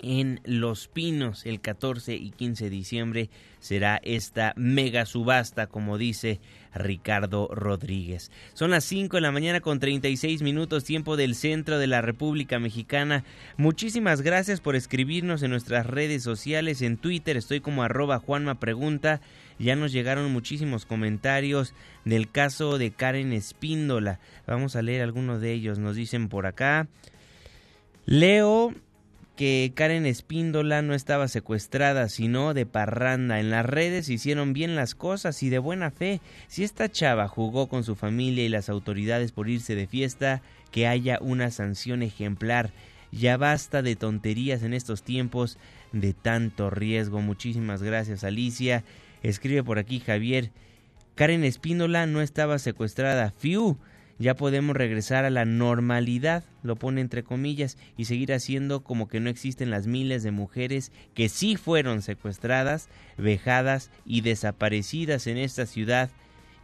[0.00, 3.30] en Los Pinos el 14 y 15 de diciembre
[3.60, 6.40] será esta mega subasta como dice
[6.74, 8.30] Ricardo Rodríguez.
[8.54, 12.58] Son las 5 de la mañana con 36 minutos tiempo del centro de la República
[12.58, 13.24] Mexicana.
[13.56, 19.20] Muchísimas gracias por escribirnos en nuestras redes sociales, en Twitter estoy como arroba Juanma Pregunta.
[19.58, 24.20] Ya nos llegaron muchísimos comentarios del caso de Karen Espíndola.
[24.46, 25.80] Vamos a leer algunos de ellos.
[25.80, 26.86] Nos dicen por acá.
[28.06, 28.72] Leo
[29.38, 33.38] que Karen Espíndola no estaba secuestrada, sino de parranda.
[33.38, 36.20] En las redes hicieron bien las cosas y de buena fe.
[36.48, 40.88] Si esta chava jugó con su familia y las autoridades por irse de fiesta, que
[40.88, 42.72] haya una sanción ejemplar.
[43.12, 45.56] Ya basta de tonterías en estos tiempos
[45.92, 47.20] de tanto riesgo.
[47.20, 48.82] Muchísimas gracias, Alicia.
[49.22, 50.50] Escribe por aquí Javier.
[51.14, 53.30] Karen Espíndola no estaba secuestrada.
[53.30, 53.78] Fiu
[54.18, 59.20] ya podemos regresar a la normalidad, lo pone entre comillas, y seguir haciendo como que
[59.20, 65.66] no existen las miles de mujeres que sí fueron secuestradas, vejadas y desaparecidas en esta
[65.66, 66.10] ciudad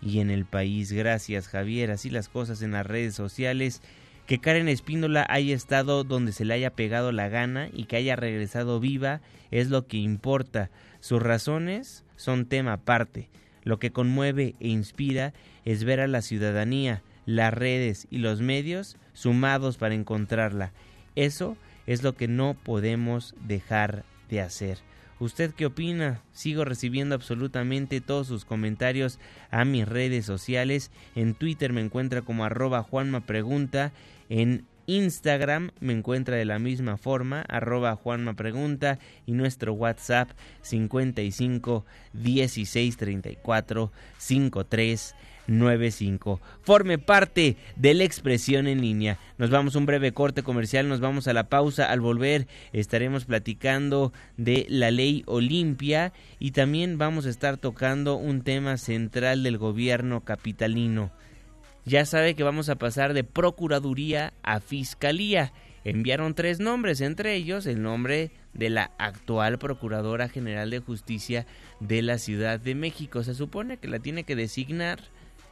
[0.03, 0.90] y en el país.
[0.93, 3.83] Gracias Javier, así las cosas en las redes sociales.
[4.27, 8.17] Que Karen Espíndola haya estado donde se le haya pegado la gana y que haya
[8.17, 10.71] regresado viva es lo que importa.
[11.01, 13.29] Sus razones son tema aparte.
[13.64, 15.35] Lo que conmueve e inspira
[15.67, 20.72] es ver a la ciudadanía las redes y los medios sumados para encontrarla.
[21.16, 21.56] Eso
[21.87, 24.79] es lo que no podemos dejar de hacer.
[25.20, 26.22] ¿Usted qué opina?
[26.33, 29.20] Sigo recibiendo absolutamente todos sus comentarios
[29.50, 30.90] a mis redes sociales.
[31.14, 33.92] En Twitter me encuentra como arroba Juanma Pregunta.
[34.29, 38.98] En Instagram me encuentra de la misma forma, arroba Juanma Pregunta.
[39.25, 40.31] Y nuestro WhatsApp
[40.62, 45.14] 55 16 34 53
[45.47, 46.40] 95.
[46.63, 49.19] Forme parte de la expresión en línea.
[49.38, 51.90] Nos vamos a un breve corte comercial, nos vamos a la pausa.
[51.90, 58.42] Al volver estaremos platicando de la ley Olimpia y también vamos a estar tocando un
[58.42, 61.13] tema central del gobierno capitalino.
[61.87, 65.53] ya sabe que vamos a pasar de Procuraduría a Fiscalía.
[65.85, 71.47] Enviaron tres nombres, entre ellos el nombre de la actual Procuradora General de Justicia
[71.81, 73.23] de la Ciudad de México.
[73.23, 75.01] Se supone que la tiene que designar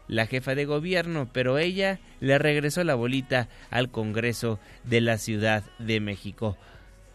[0.09, 5.64] la jefa de gobierno, pero ella le regresó la bolita al Congreso de la Ciudad
[5.78, 6.57] de México.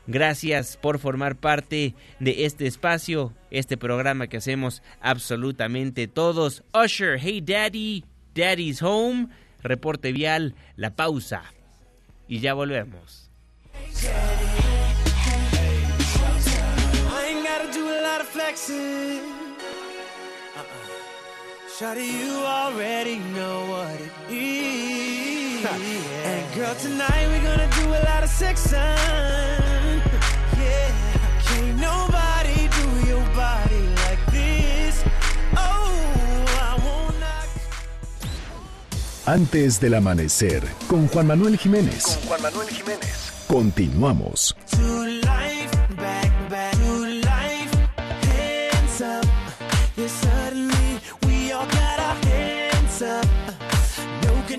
[0.08, 6.64] Gracias por formar parte de este espacio, este programa que hacemos absolutamente todos.
[6.74, 9.28] Usher, hey daddy, daddy's home,
[9.62, 11.44] reporte vial, la pausa.
[12.30, 13.30] Y ya volvemos.
[21.78, 25.64] Shawty, you already know what it is.
[25.64, 30.02] and girl, tonight we're gonna do a lot of sexing.
[30.58, 30.90] Yeah,
[31.46, 35.04] can't nobody do your body like this.
[35.56, 37.36] Oh, I wanna.
[39.28, 42.04] Antes del amanecer, con Juan Manuel Jiménez.
[42.06, 43.34] Con Juan Manuel Jiménez.
[43.48, 44.56] Continuamos.
[44.72, 44.97] To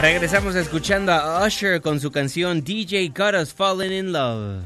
[0.00, 4.64] Regresamos escuchando a Usher con su canción DJ Got Us Falling in Love.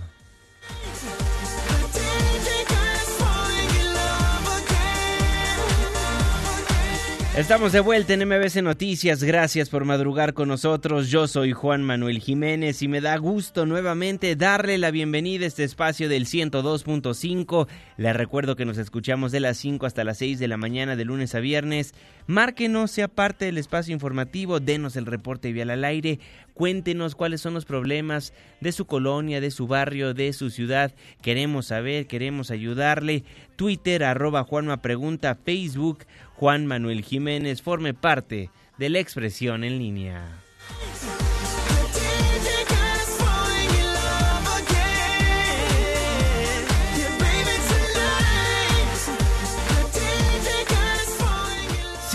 [7.36, 11.10] Estamos de vuelta en MBC Noticias, gracias por madrugar con nosotros.
[11.10, 15.64] Yo soy Juan Manuel Jiménez y me da gusto nuevamente darle la bienvenida a este
[15.64, 17.66] espacio del 102.5.
[17.96, 21.04] Les recuerdo que nos escuchamos de las 5 hasta las 6 de la mañana de
[21.04, 21.92] lunes a viernes.
[22.26, 26.20] Márquenos, sea parte del espacio informativo, denos el reporte vial al aire,
[26.54, 30.94] cuéntenos cuáles son los problemas de su colonia, de su barrio, de su ciudad.
[31.20, 33.24] Queremos saber, queremos ayudarle.
[33.56, 40.43] Twitter, arroba Juanma Pregunta, Facebook, Juan Manuel Jiménez, forme parte de la expresión en línea.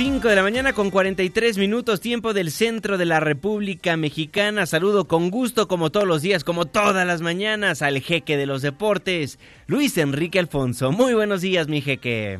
[0.01, 4.65] Cinco de la mañana con 43 minutos, tiempo del centro de la República Mexicana.
[4.65, 8.61] Saludo con gusto, como todos los días, como todas las mañanas, al jeque de los
[8.61, 10.93] deportes, Luis Enrique Alfonso.
[10.93, 12.39] Muy buenos días, mi jeque.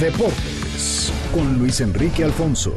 [0.00, 2.74] Deportes con Luis Enrique Alfonso.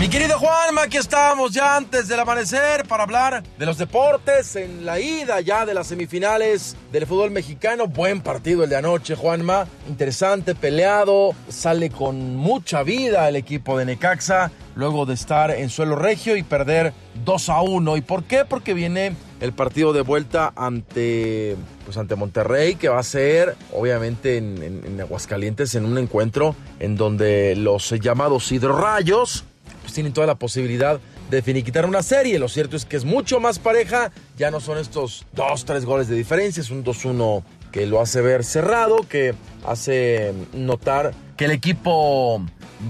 [0.00, 4.86] Mi querido Juanma, aquí estamos ya antes del amanecer para hablar de los deportes en
[4.86, 7.86] la ida ya de las semifinales del fútbol mexicano.
[7.86, 9.66] Buen partido el de anoche, Juanma.
[9.90, 15.96] Interesante, peleado, sale con mucha vida el equipo de Necaxa luego de estar en suelo
[15.96, 16.94] regio y perder
[17.26, 17.98] 2 a 1.
[17.98, 18.46] ¿Y por qué?
[18.46, 24.38] Porque viene el partido de vuelta ante, pues ante Monterrey, que va a ser obviamente
[24.38, 29.44] en, en- en Aguascalientes en un encuentro en donde los llamados hidrorrayos
[29.90, 32.38] pues tienen toda la posibilidad de finiquitar una serie.
[32.38, 36.06] Lo cierto es que es mucho más pareja, ya no son estos dos, tres goles
[36.06, 39.34] de diferencia, es un 2-1 que lo hace ver cerrado, que
[39.66, 42.40] hace notar que el equipo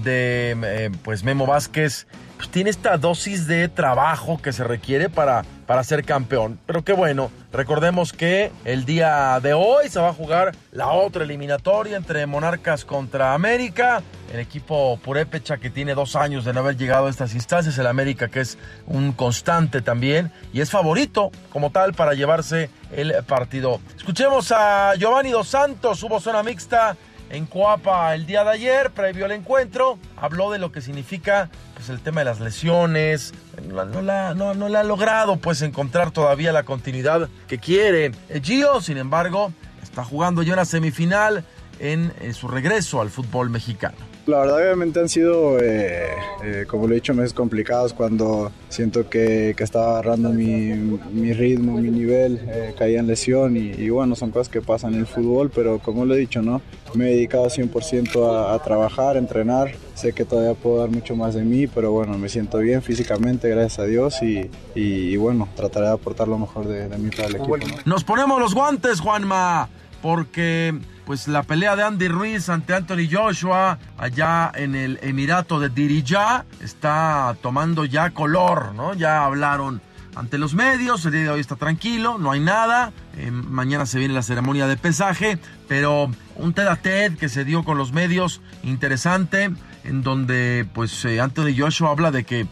[0.03, 2.05] de eh, pues Memo Vázquez
[2.41, 6.59] pues, tiene esta dosis de trabajo que se requiere para, para ser campeón.
[6.65, 11.23] Pero qué bueno, recordemos que el día de hoy se va a jugar la otra
[11.23, 14.01] eliminatoria entre Monarcas contra América.
[14.33, 17.85] El equipo Purépecha que tiene dos años de no haber llegado a estas instancias, el
[17.85, 23.81] América que es un constante también y es favorito como tal para llevarse el partido.
[23.95, 26.97] Escuchemos a Giovanni Dos Santos, hubo zona mixta
[27.29, 31.49] en Coapa el día de ayer, previo al encuentro, habló de lo que significa
[31.81, 33.33] pues, el tema de las lesiones,
[33.67, 38.11] no, no la, no, no la ha logrado pues encontrar todavía la continuidad que quiere.
[38.29, 39.51] Eh, Gio, sin embargo,
[39.81, 41.43] está jugando ya una semifinal
[41.79, 44.10] en, en su regreso al fútbol mexicano.
[44.27, 46.05] La verdad obviamente han sido, eh,
[46.43, 50.73] eh, como lo he dicho, meses complicados cuando siento que, que estaba agarrando mi,
[51.11, 54.93] mi ritmo, mi nivel, eh, caía en lesión y, y bueno, son cosas que pasan
[54.93, 56.61] en el fútbol, pero como lo he dicho, ¿no?
[56.93, 61.15] Me he dedicado 100% a, a trabajar, a entrenar, sé que todavía puedo dar mucho
[61.15, 65.17] más de mí, pero bueno, me siento bien físicamente, gracias a Dios y, y- y
[65.17, 67.57] bueno, trataré de aportar lo mejor de, de mí para el equipo.
[67.57, 67.65] ¿no?
[67.85, 69.67] Nos ponemos los guantes, Juanma,
[70.01, 70.73] porque
[71.11, 76.45] pues la pelea de Andy Ruiz ante Anthony Joshua allá en el Emirato de Diriyah
[76.61, 78.93] está tomando ya color, ¿no?
[78.93, 79.81] Ya hablaron
[80.15, 83.99] ante los medios, el día de hoy está tranquilo, no hay nada, eh, mañana se
[83.99, 85.37] viene la ceremonia de pesaje,
[85.67, 89.51] pero un TED a TED que se dio con los medios interesante,
[89.83, 92.47] en donde pues eh, Anthony Joshua habla de que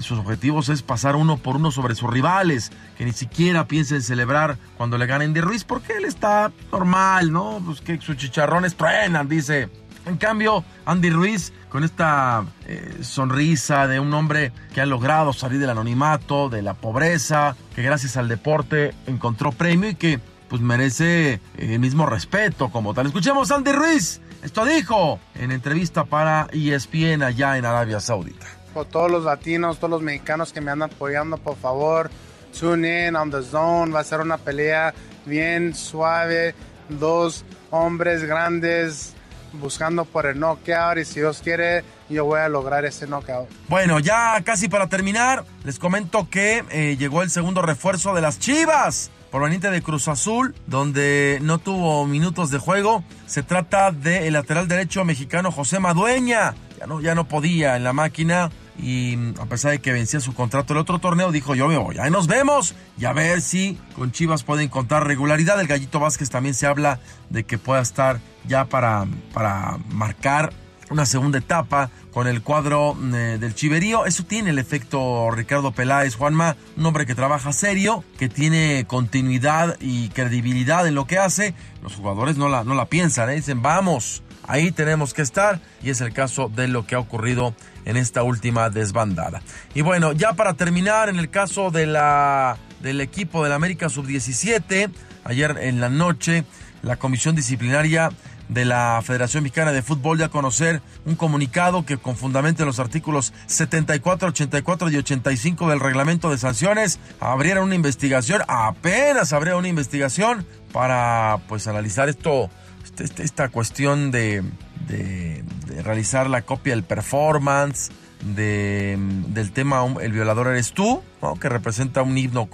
[0.00, 4.02] sus objetivos es pasar uno por uno sobre sus rivales, que ni siquiera piensa en
[4.02, 7.60] celebrar cuando le ganen de Ruiz, porque él está normal, ¿no?
[7.64, 9.68] Pues que sus chicharrones truenan, dice.
[10.06, 15.60] En cambio, Andy Ruiz, con esta eh, sonrisa de un hombre que ha logrado salir
[15.60, 20.18] del anonimato, de la pobreza, que gracias al deporte encontró premio y que
[20.48, 23.06] pues merece eh, el mismo respeto como tal.
[23.06, 24.20] Escuchemos a Andy Ruiz.
[24.42, 28.46] Esto dijo en entrevista para ESPN allá en Arabia Saudita.
[28.90, 32.10] Todos los latinos, todos los mexicanos que me andan apoyando, por favor,
[32.58, 33.92] tune in on the zone.
[33.92, 34.94] Va a ser una pelea
[35.26, 36.54] bien suave.
[36.88, 39.14] Dos hombres grandes
[39.52, 43.48] buscando por el knockout y si Dios quiere yo voy a lograr ese knockout.
[43.68, 48.38] Bueno, ya casi para terminar, les comento que eh, llegó el segundo refuerzo de las
[48.38, 53.04] Chivas proveniente de Cruz Azul, donde no tuvo minutos de juego.
[53.26, 56.54] Se trata del lateral derecho mexicano José Madueña.
[56.78, 60.34] Ya no, ya no podía en la máquina y a pesar de que vencía su
[60.34, 61.98] contrato el otro torneo, dijo yo me voy.
[61.98, 65.60] Ahí nos vemos y a ver si con Chivas puede encontrar regularidad.
[65.60, 70.52] El Gallito Vázquez también se habla de que pueda estar ya para, para marcar
[70.90, 74.04] una segunda etapa con el cuadro eh, del Chiverío.
[74.04, 79.76] Eso tiene el efecto Ricardo Peláez, Juanma, un hombre que trabaja serio, que tiene continuidad
[79.80, 81.54] y credibilidad en lo que hace.
[81.82, 83.36] Los jugadores no la, no la piensan, ¿eh?
[83.36, 87.54] dicen vamos, ahí tenemos que estar y es el caso de lo que ha ocurrido
[87.84, 89.42] en esta última desbandada.
[89.74, 94.90] Y bueno, ya para terminar, en el caso de la, del equipo del América Sub-17,
[95.24, 96.44] ayer en la noche,
[96.82, 98.10] la comisión disciplinaria
[98.50, 102.66] de la Federación Mexicana de Fútbol de a conocer un comunicado que con fundamento en
[102.66, 109.56] los artículos 74, 84 y 85 del reglamento de sanciones abrieron una investigación, apenas abriera
[109.56, 112.50] una investigación para pues analizar esto,
[112.84, 114.42] este, este, esta cuestión de,
[114.88, 115.44] de,
[115.84, 117.90] realizar la copia del performance,
[118.34, 118.98] de,
[119.28, 121.02] del tema El violador eres tú,
[121.40, 122.48] que representa un himno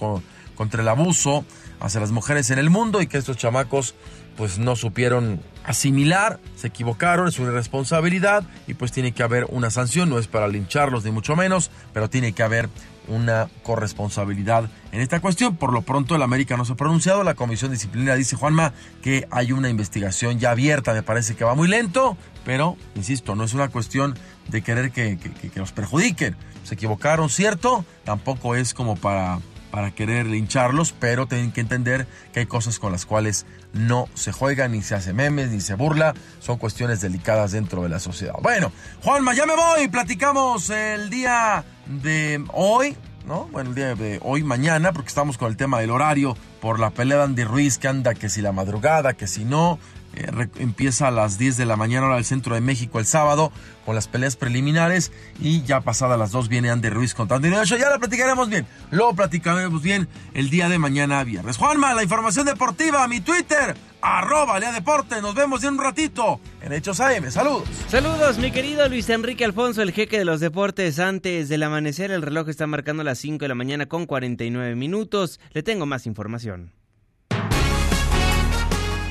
[0.55, 1.45] contra el abuso
[1.81, 3.95] hacia las mujeres en el mundo y que estos chamacos
[4.37, 9.71] pues no supieron asimilar, se equivocaron, es una irresponsabilidad y pues tiene que haber una
[9.71, 12.69] sanción, no es para lincharlos ni mucho menos, pero tiene que haber
[13.09, 15.57] una corresponsabilidad en esta cuestión.
[15.57, 18.73] Por lo pronto el América no se ha pronunciado, la comisión disciplinaria dice Juanma
[19.03, 23.45] que hay una investigación ya abierta, me parece que va muy lento, pero insisto, no
[23.45, 24.19] es una cuestión
[24.49, 26.37] de querer que, que, los perjudiquen.
[26.63, 29.41] Se equivocaron, cierto, tampoco es como para
[29.77, 34.33] para querer lincharlos, pero tienen que entender que hay cosas con las cuales no se
[34.33, 38.37] juega, ni se hace memes, ni se burla, son cuestiones delicadas dentro de la sociedad.
[38.41, 38.73] Bueno,
[39.03, 42.97] Juanma, ya me voy, platicamos el día de hoy,
[43.27, 43.49] ¿no?
[43.53, 46.89] Bueno, el día de hoy, mañana, porque estamos con el tema del horario, por la
[46.89, 49.79] pelea de Andy Ruiz, que anda que si la madrugada, que si no,
[50.17, 53.53] eh, empieza a las 10 de la mañana hora del centro de México el sábado
[53.85, 57.69] con las peleas preliminares y ya pasada las 2 viene Andy Ruiz contra Andy Ruiz.
[57.69, 58.67] Ya la platicaremos bien.
[58.91, 61.59] Luego platicaremos bien el día de mañana viernes.
[61.59, 65.21] Juanma, la información deportiva, mi Twitter, arroba Lea Deporte.
[65.21, 67.31] Nos vemos en un ratito en Hechos AM.
[67.31, 67.69] Saludos.
[67.89, 70.99] Saludos, mi querido Luis Enrique Alfonso, el jeque de los deportes.
[70.99, 75.41] Antes del amanecer, el reloj está marcando las 5 de la mañana con 49 minutos.
[75.53, 76.73] Le tengo más información.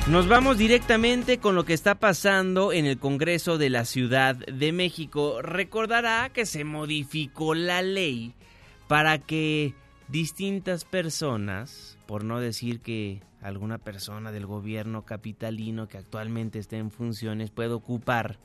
[0.08, 4.70] Nos vamos directamente con lo que está pasando en el Congreso de la Ciudad de
[4.70, 5.42] México.
[5.42, 8.32] Recordará que se modificó la ley
[8.86, 9.74] para que
[10.06, 16.92] distintas personas, por no decir que alguna persona del gobierno capitalino que actualmente esté en
[16.92, 18.38] funciones pueda ocupar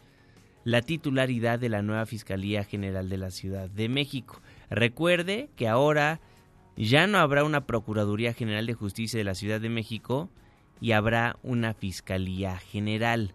[0.64, 4.42] la titularidad de la nueva Fiscalía General de la Ciudad de México.
[4.72, 6.22] Recuerde que ahora
[6.76, 10.32] ya no habrá una Procuraduría General de Justicia de la Ciudad de México,
[10.82, 13.34] y habrá una Fiscalía General.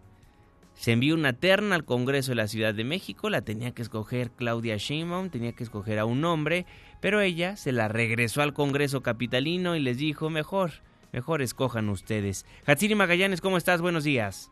[0.75, 4.29] Se envió una terna al Congreso de la Ciudad de México, la tenía que escoger
[4.29, 6.67] Claudia Sheinbaum, tenía que escoger a un hombre,
[7.01, 12.45] pero ella se la regresó al Congreso capitalino y les dijo, mejor, mejor escojan ustedes.
[12.67, 13.81] Hatsiri Magallanes, ¿cómo estás?
[13.81, 14.51] Buenos días.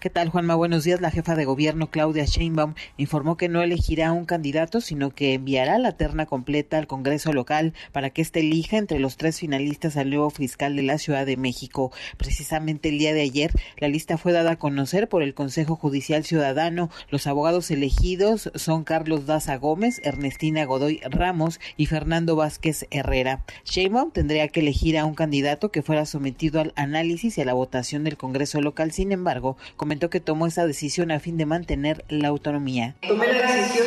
[0.00, 0.54] ¿Qué tal, Juanma?
[0.54, 1.02] Buenos días.
[1.02, 5.78] La jefa de gobierno, Claudia Sheinbaum, informó que no elegirá un candidato, sino que enviará
[5.78, 10.08] la terna completa al Congreso local para que éste elija entre los tres finalistas al
[10.08, 11.92] nuevo fiscal de la Ciudad de México.
[12.16, 16.24] Precisamente el día de ayer, la lista fue dada a conocer por el Consejo Judicial
[16.24, 16.88] Ciudadano.
[17.10, 23.44] Los abogados elegidos son Carlos Daza Gómez, Ernestina Godoy Ramos y Fernando Vázquez Herrera.
[23.66, 27.52] Sheinbaum tendría que elegir a un candidato que fuera sometido al análisis y a la
[27.52, 28.92] votación del Congreso local.
[28.92, 29.58] Sin embargo,
[29.90, 32.94] comentó que tomó esa decisión a fin de mantener la autonomía.
[33.08, 33.86] Tomé la decisión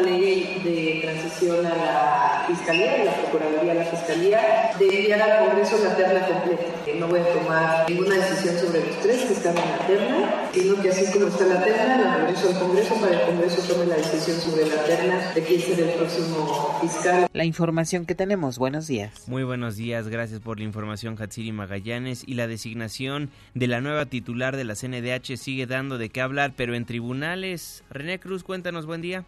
[0.00, 4.40] ley de transición a la Fiscalía, de la Procuraduría a la Fiscalía,
[4.78, 6.62] de enviar al Congreso la terna completa.
[6.98, 10.80] No voy a tomar ninguna decisión sobre los tres que están en la terna, sino
[10.80, 13.86] que así como está la terna, la regreso al Congreso para que el Congreso tome
[13.86, 17.26] la decisión sobre la terna de quién será el próximo fiscal.
[17.32, 19.28] La información que tenemos, buenos días.
[19.28, 24.06] Muy buenos días, gracias por la información Hatsiri Magallanes y la designación de la nueva
[24.06, 27.84] titular de la CNDH sigue dando de qué hablar, pero en tribunales.
[27.90, 29.24] René Cruz, cuéntanos, buen día.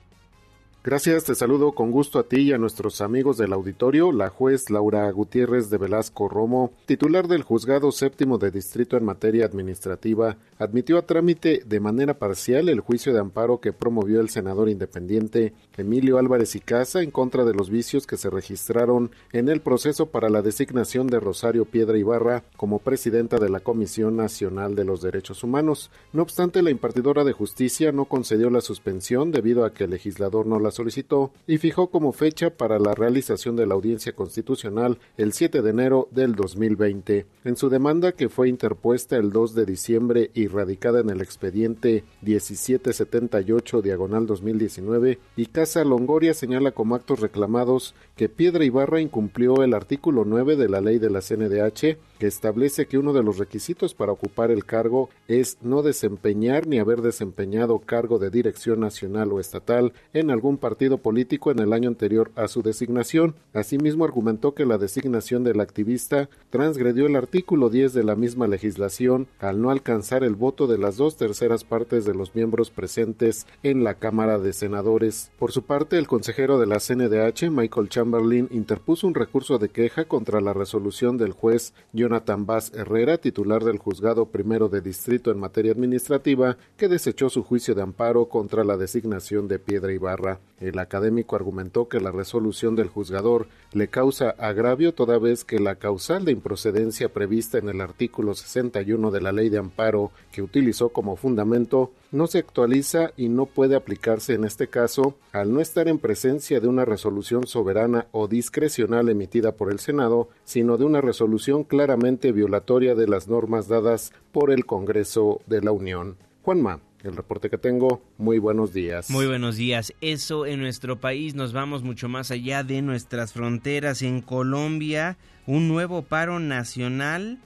[0.86, 4.12] Gracias, te saludo con gusto a ti y a nuestros amigos del auditorio.
[4.12, 9.46] La juez Laura Gutiérrez de Velasco Romo, titular del Juzgado Séptimo de Distrito en materia
[9.46, 14.68] administrativa, admitió a trámite de manera parcial el juicio de amparo que promovió el senador
[14.68, 19.62] independiente Emilio Álvarez y Casa en contra de los vicios que se registraron en el
[19.62, 24.84] proceso para la designación de Rosario Piedra Ibarra como presidenta de la Comisión Nacional de
[24.84, 25.90] los Derechos Humanos.
[26.12, 30.46] No obstante, la impartidora de justicia no concedió la suspensión debido a que el legislador
[30.46, 35.32] no la solicitó y fijó como fecha para la realización de la audiencia constitucional el
[35.32, 37.26] 7 de enero del 2020.
[37.44, 42.04] En su demanda que fue interpuesta el 2 de diciembre y radicada en el expediente
[42.22, 49.74] 1778 diagonal 2019 y Casa Longoria señala como actos reclamados que Piedra Ibarra incumplió el
[49.74, 53.94] artículo 9 de la ley de la CNDH que establece que uno de los requisitos
[53.94, 59.40] para ocupar el cargo es no desempeñar ni haber desempeñado cargo de dirección nacional o
[59.40, 63.34] estatal en algún partido político en el año anterior a su designación.
[63.52, 69.28] Asimismo argumentó que la designación del activista transgredió el artículo 10 de la misma legislación
[69.38, 73.84] al no alcanzar el voto de las dos terceras partes de los miembros presentes en
[73.84, 75.30] la Cámara de Senadores.
[75.38, 80.06] Por su parte, el consejero de la CNDH, Michael Chamberlain, interpuso un recurso de queja
[80.06, 85.38] contra la resolución del juez Jonathan Bass Herrera, titular del juzgado primero de distrito en
[85.38, 90.40] materia administrativa, que desechó su juicio de amparo contra la designación de Piedra Ibarra.
[90.58, 95.74] El académico argumentó que la resolución del juzgador le causa agravio toda vez que la
[95.74, 100.88] causal de improcedencia prevista en el artículo 61 de la ley de amparo que utilizó
[100.88, 105.88] como fundamento no se actualiza y no puede aplicarse en este caso al no estar
[105.88, 111.02] en presencia de una resolución soberana o discrecional emitida por el Senado, sino de una
[111.02, 116.16] resolución claramente violatoria de las normas dadas por el Congreso de la Unión.
[116.42, 118.02] Juanma, el reporte que tengo.
[118.18, 119.10] Muy buenos días.
[119.10, 119.92] Muy buenos días.
[120.00, 124.02] Eso en nuestro país nos vamos mucho más allá de nuestras fronteras.
[124.02, 125.16] En Colombia,
[125.46, 127.38] un nuevo paro nacional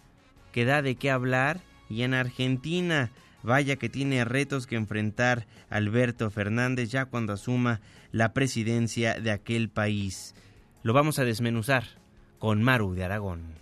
[0.53, 1.61] que da de qué hablar.
[1.89, 3.11] Y en Argentina,
[3.43, 7.81] vaya que tiene retos que enfrentar Alberto Fernández ya cuando asuma
[8.13, 10.35] la presidencia de aquel país.
[10.83, 11.85] Lo vamos a desmenuzar
[12.39, 13.60] con Maru de Aragón.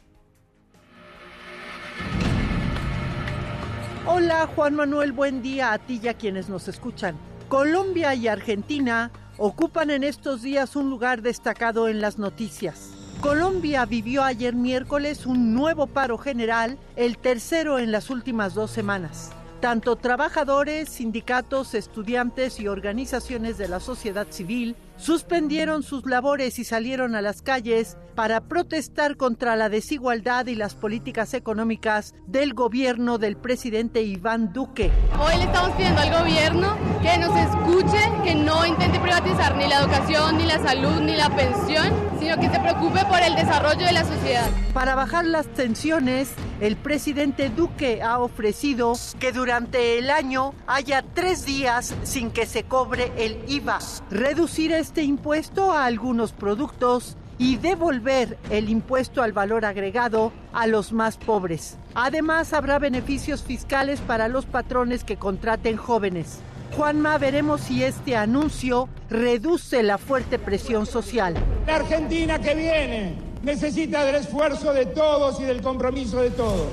[4.10, 7.14] Hola Juan Manuel, buen día a ti y a quienes nos escuchan.
[7.50, 12.88] Colombia y Argentina ocupan en estos días un lugar destacado en las noticias.
[13.20, 19.30] Colombia vivió ayer miércoles un nuevo paro general, el tercero en las últimas dos semanas.
[19.60, 27.14] Tanto trabajadores, sindicatos, estudiantes y organizaciones de la sociedad civil suspendieron sus labores y salieron
[27.14, 33.36] a las calles para protestar contra la desigualdad y las políticas económicas del gobierno del
[33.36, 34.90] presidente Iván Duque.
[35.20, 39.80] Hoy le estamos pidiendo al gobierno que nos escuche, que no intente privatizar ni la
[39.80, 43.92] educación, ni la salud, ni la pensión, sino que se preocupe por el desarrollo de
[43.92, 44.50] la sociedad.
[44.74, 46.30] Para bajar las tensiones,
[46.60, 52.64] el presidente Duque ha ofrecido que durante el año haya tres días sin que se
[52.64, 53.78] cobre el IVA,
[54.10, 60.94] reducir este impuesto a algunos productos y devolver el impuesto al valor agregado a los
[60.94, 61.76] más pobres.
[61.94, 66.38] Además, habrá beneficios fiscales para los patrones que contraten jóvenes.
[66.74, 71.34] Juanma, veremos si este anuncio reduce la fuerte presión social.
[71.66, 76.66] La Argentina que viene necesita del esfuerzo de todos y del compromiso de todos.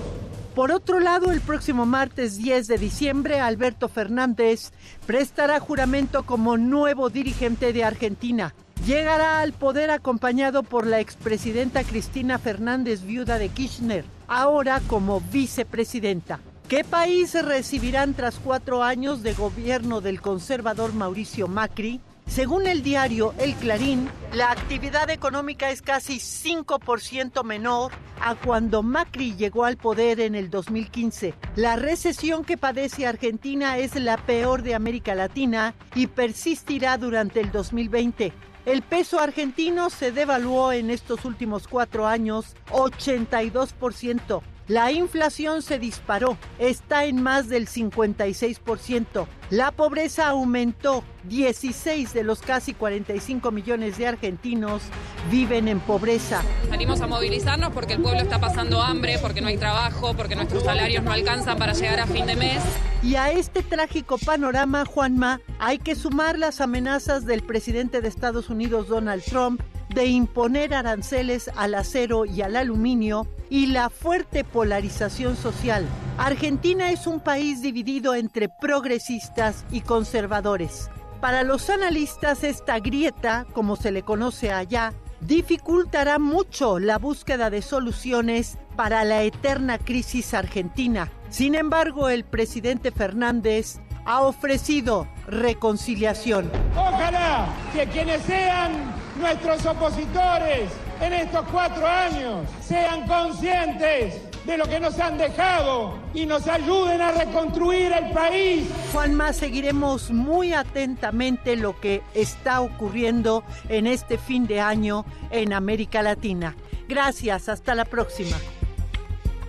[0.55, 4.71] Por otro lado, el próximo martes 10 de diciembre, Alberto Fernández
[5.05, 8.55] prestará juramento como nuevo dirigente de Argentina.
[8.87, 16.39] Llegará al poder acompañado por la expresidenta Cristina Fernández, viuda de Kirchner, ahora como vicepresidenta.
[16.69, 21.99] ¿Qué país recibirán tras cuatro años de gobierno del conservador Mauricio Macri?
[22.27, 29.35] Según el diario El Clarín, la actividad económica es casi 5% menor a cuando Macri
[29.35, 31.33] llegó al poder en el 2015.
[31.55, 37.51] La recesión que padece Argentina es la peor de América Latina y persistirá durante el
[37.51, 38.33] 2020.
[38.65, 44.41] El peso argentino se devaluó en estos últimos cuatro años 82%.
[44.67, 49.27] La inflación se disparó, está en más del 56%.
[49.51, 51.03] La pobreza aumentó.
[51.25, 54.81] 16 de los casi 45 millones de argentinos
[55.29, 56.41] viven en pobreza.
[56.69, 60.63] Salimos a movilizarnos porque el pueblo está pasando hambre, porque no hay trabajo, porque nuestros
[60.63, 62.61] salarios no alcanzan para llegar a fin de mes.
[63.03, 68.49] Y a este trágico panorama, Juanma, hay que sumar las amenazas del presidente de Estados
[68.49, 69.61] Unidos, Donald Trump,
[69.95, 75.87] de imponer aranceles al acero y al aluminio y la fuerte polarización social.
[76.17, 80.89] Argentina es un país dividido entre progresistas y conservadores.
[81.21, 87.61] Para los analistas esta grieta, como se le conoce allá, dificultará mucho la búsqueda de
[87.61, 91.09] soluciones para la eterna crisis argentina.
[91.29, 96.51] Sin embargo, el presidente Fernández ha ofrecido reconciliación.
[96.75, 100.69] Ojalá que quienes sean nuestros opositores
[101.01, 107.01] en estos cuatro años sean conscientes de lo que nos han dejado y nos ayuden
[107.01, 108.67] a reconstruir el país.
[108.93, 116.01] Juanma, seguiremos muy atentamente lo que está ocurriendo en este fin de año en América
[116.03, 116.55] Latina.
[116.87, 118.37] Gracias, hasta la próxima.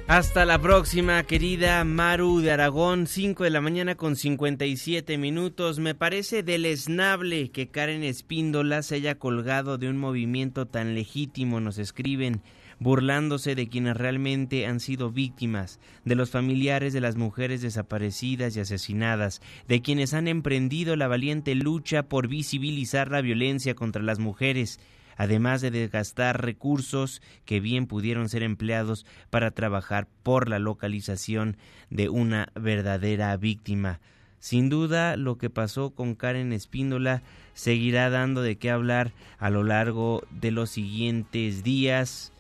[0.09, 5.81] Hasta la próxima, querida Maru de Aragón, 5 de la mañana con 57 minutos.
[5.81, 11.79] Me parece deleznable que Karen Espíndola se haya colgado de un movimiento tan legítimo, nos
[11.79, 12.41] escriben,
[12.79, 18.61] burlándose de quienes realmente han sido víctimas, de los familiares de las mujeres desaparecidas y
[18.61, 24.79] asesinadas, de quienes han emprendido la valiente lucha por visibilizar la violencia contra las mujeres
[25.17, 31.57] además de desgastar recursos que bien pudieron ser empleados para trabajar por la localización
[31.91, 34.01] de una verdadera víctima.
[34.39, 37.23] Sin duda, lo que pasó con Karen Espíndola
[37.55, 42.33] seguirá dando de qué hablar a lo largo de los siguientes días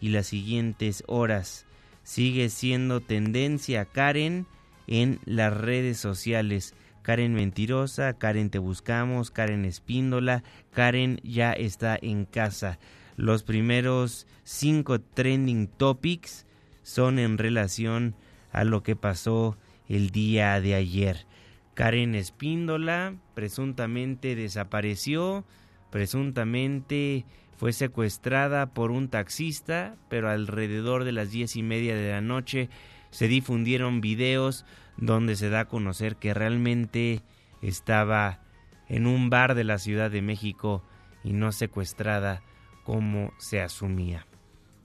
[0.00, 1.64] y las siguientes horas.
[2.02, 4.46] Sigue siendo tendencia Karen
[4.86, 6.74] en las redes sociales.
[7.06, 10.42] Karen Mentirosa, Karen Te Buscamos, Karen Espíndola,
[10.72, 12.80] Karen ya está en casa.
[13.14, 16.46] Los primeros cinco trending topics
[16.82, 18.16] son en relación
[18.50, 19.56] a lo que pasó
[19.88, 21.28] el día de ayer.
[21.74, 25.44] Karen Espíndola presuntamente desapareció,
[25.92, 27.24] presuntamente
[27.56, 32.68] fue secuestrada por un taxista, pero alrededor de las diez y media de la noche
[33.10, 34.64] se difundieron videos
[34.96, 37.22] donde se da a conocer que realmente
[37.62, 38.40] estaba
[38.88, 40.82] en un bar de la Ciudad de México
[41.24, 42.42] y no secuestrada
[42.84, 44.26] como se asumía.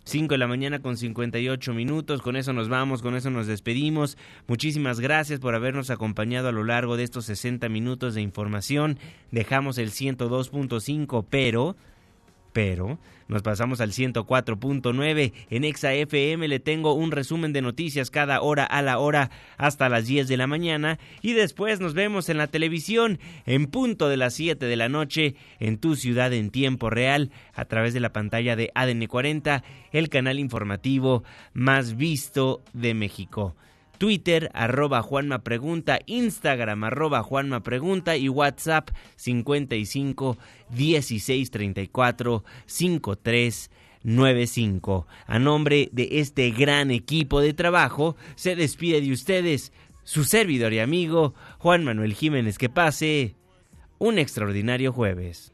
[0.04, 4.18] 5 de la mañana con 58 minutos, con eso nos vamos, con eso nos despedimos.
[4.48, 8.98] Muchísimas gracias por habernos acompañado a lo largo de estos 60 minutos de información.
[9.30, 11.76] Dejamos el 102.5, pero
[12.54, 13.00] pero
[13.32, 16.50] nos pasamos al 104.9 en Exa FM.
[16.50, 20.36] Le tengo un resumen de noticias cada hora a la hora hasta las 10 de
[20.36, 21.00] la mañana.
[21.22, 25.36] Y después nos vemos en la televisión en punto de las 7 de la noche
[25.60, 30.10] en tu ciudad en tiempo real a través de la pantalla de ADN 40, el
[30.10, 31.24] canal informativo
[31.54, 33.56] más visto de México.
[34.02, 40.40] Twitter, arroba Juanma Pregunta, Instagram, arroba Juanma Pregunta y WhatsApp 55
[40.72, 43.70] 16 34 53
[44.02, 45.06] 95.
[45.28, 49.72] A nombre de este gran equipo de trabajo, se despide de ustedes
[50.04, 52.58] su servidor y amigo Juan Manuel Jiménez.
[52.58, 53.36] Que pase
[54.00, 55.54] un extraordinario jueves.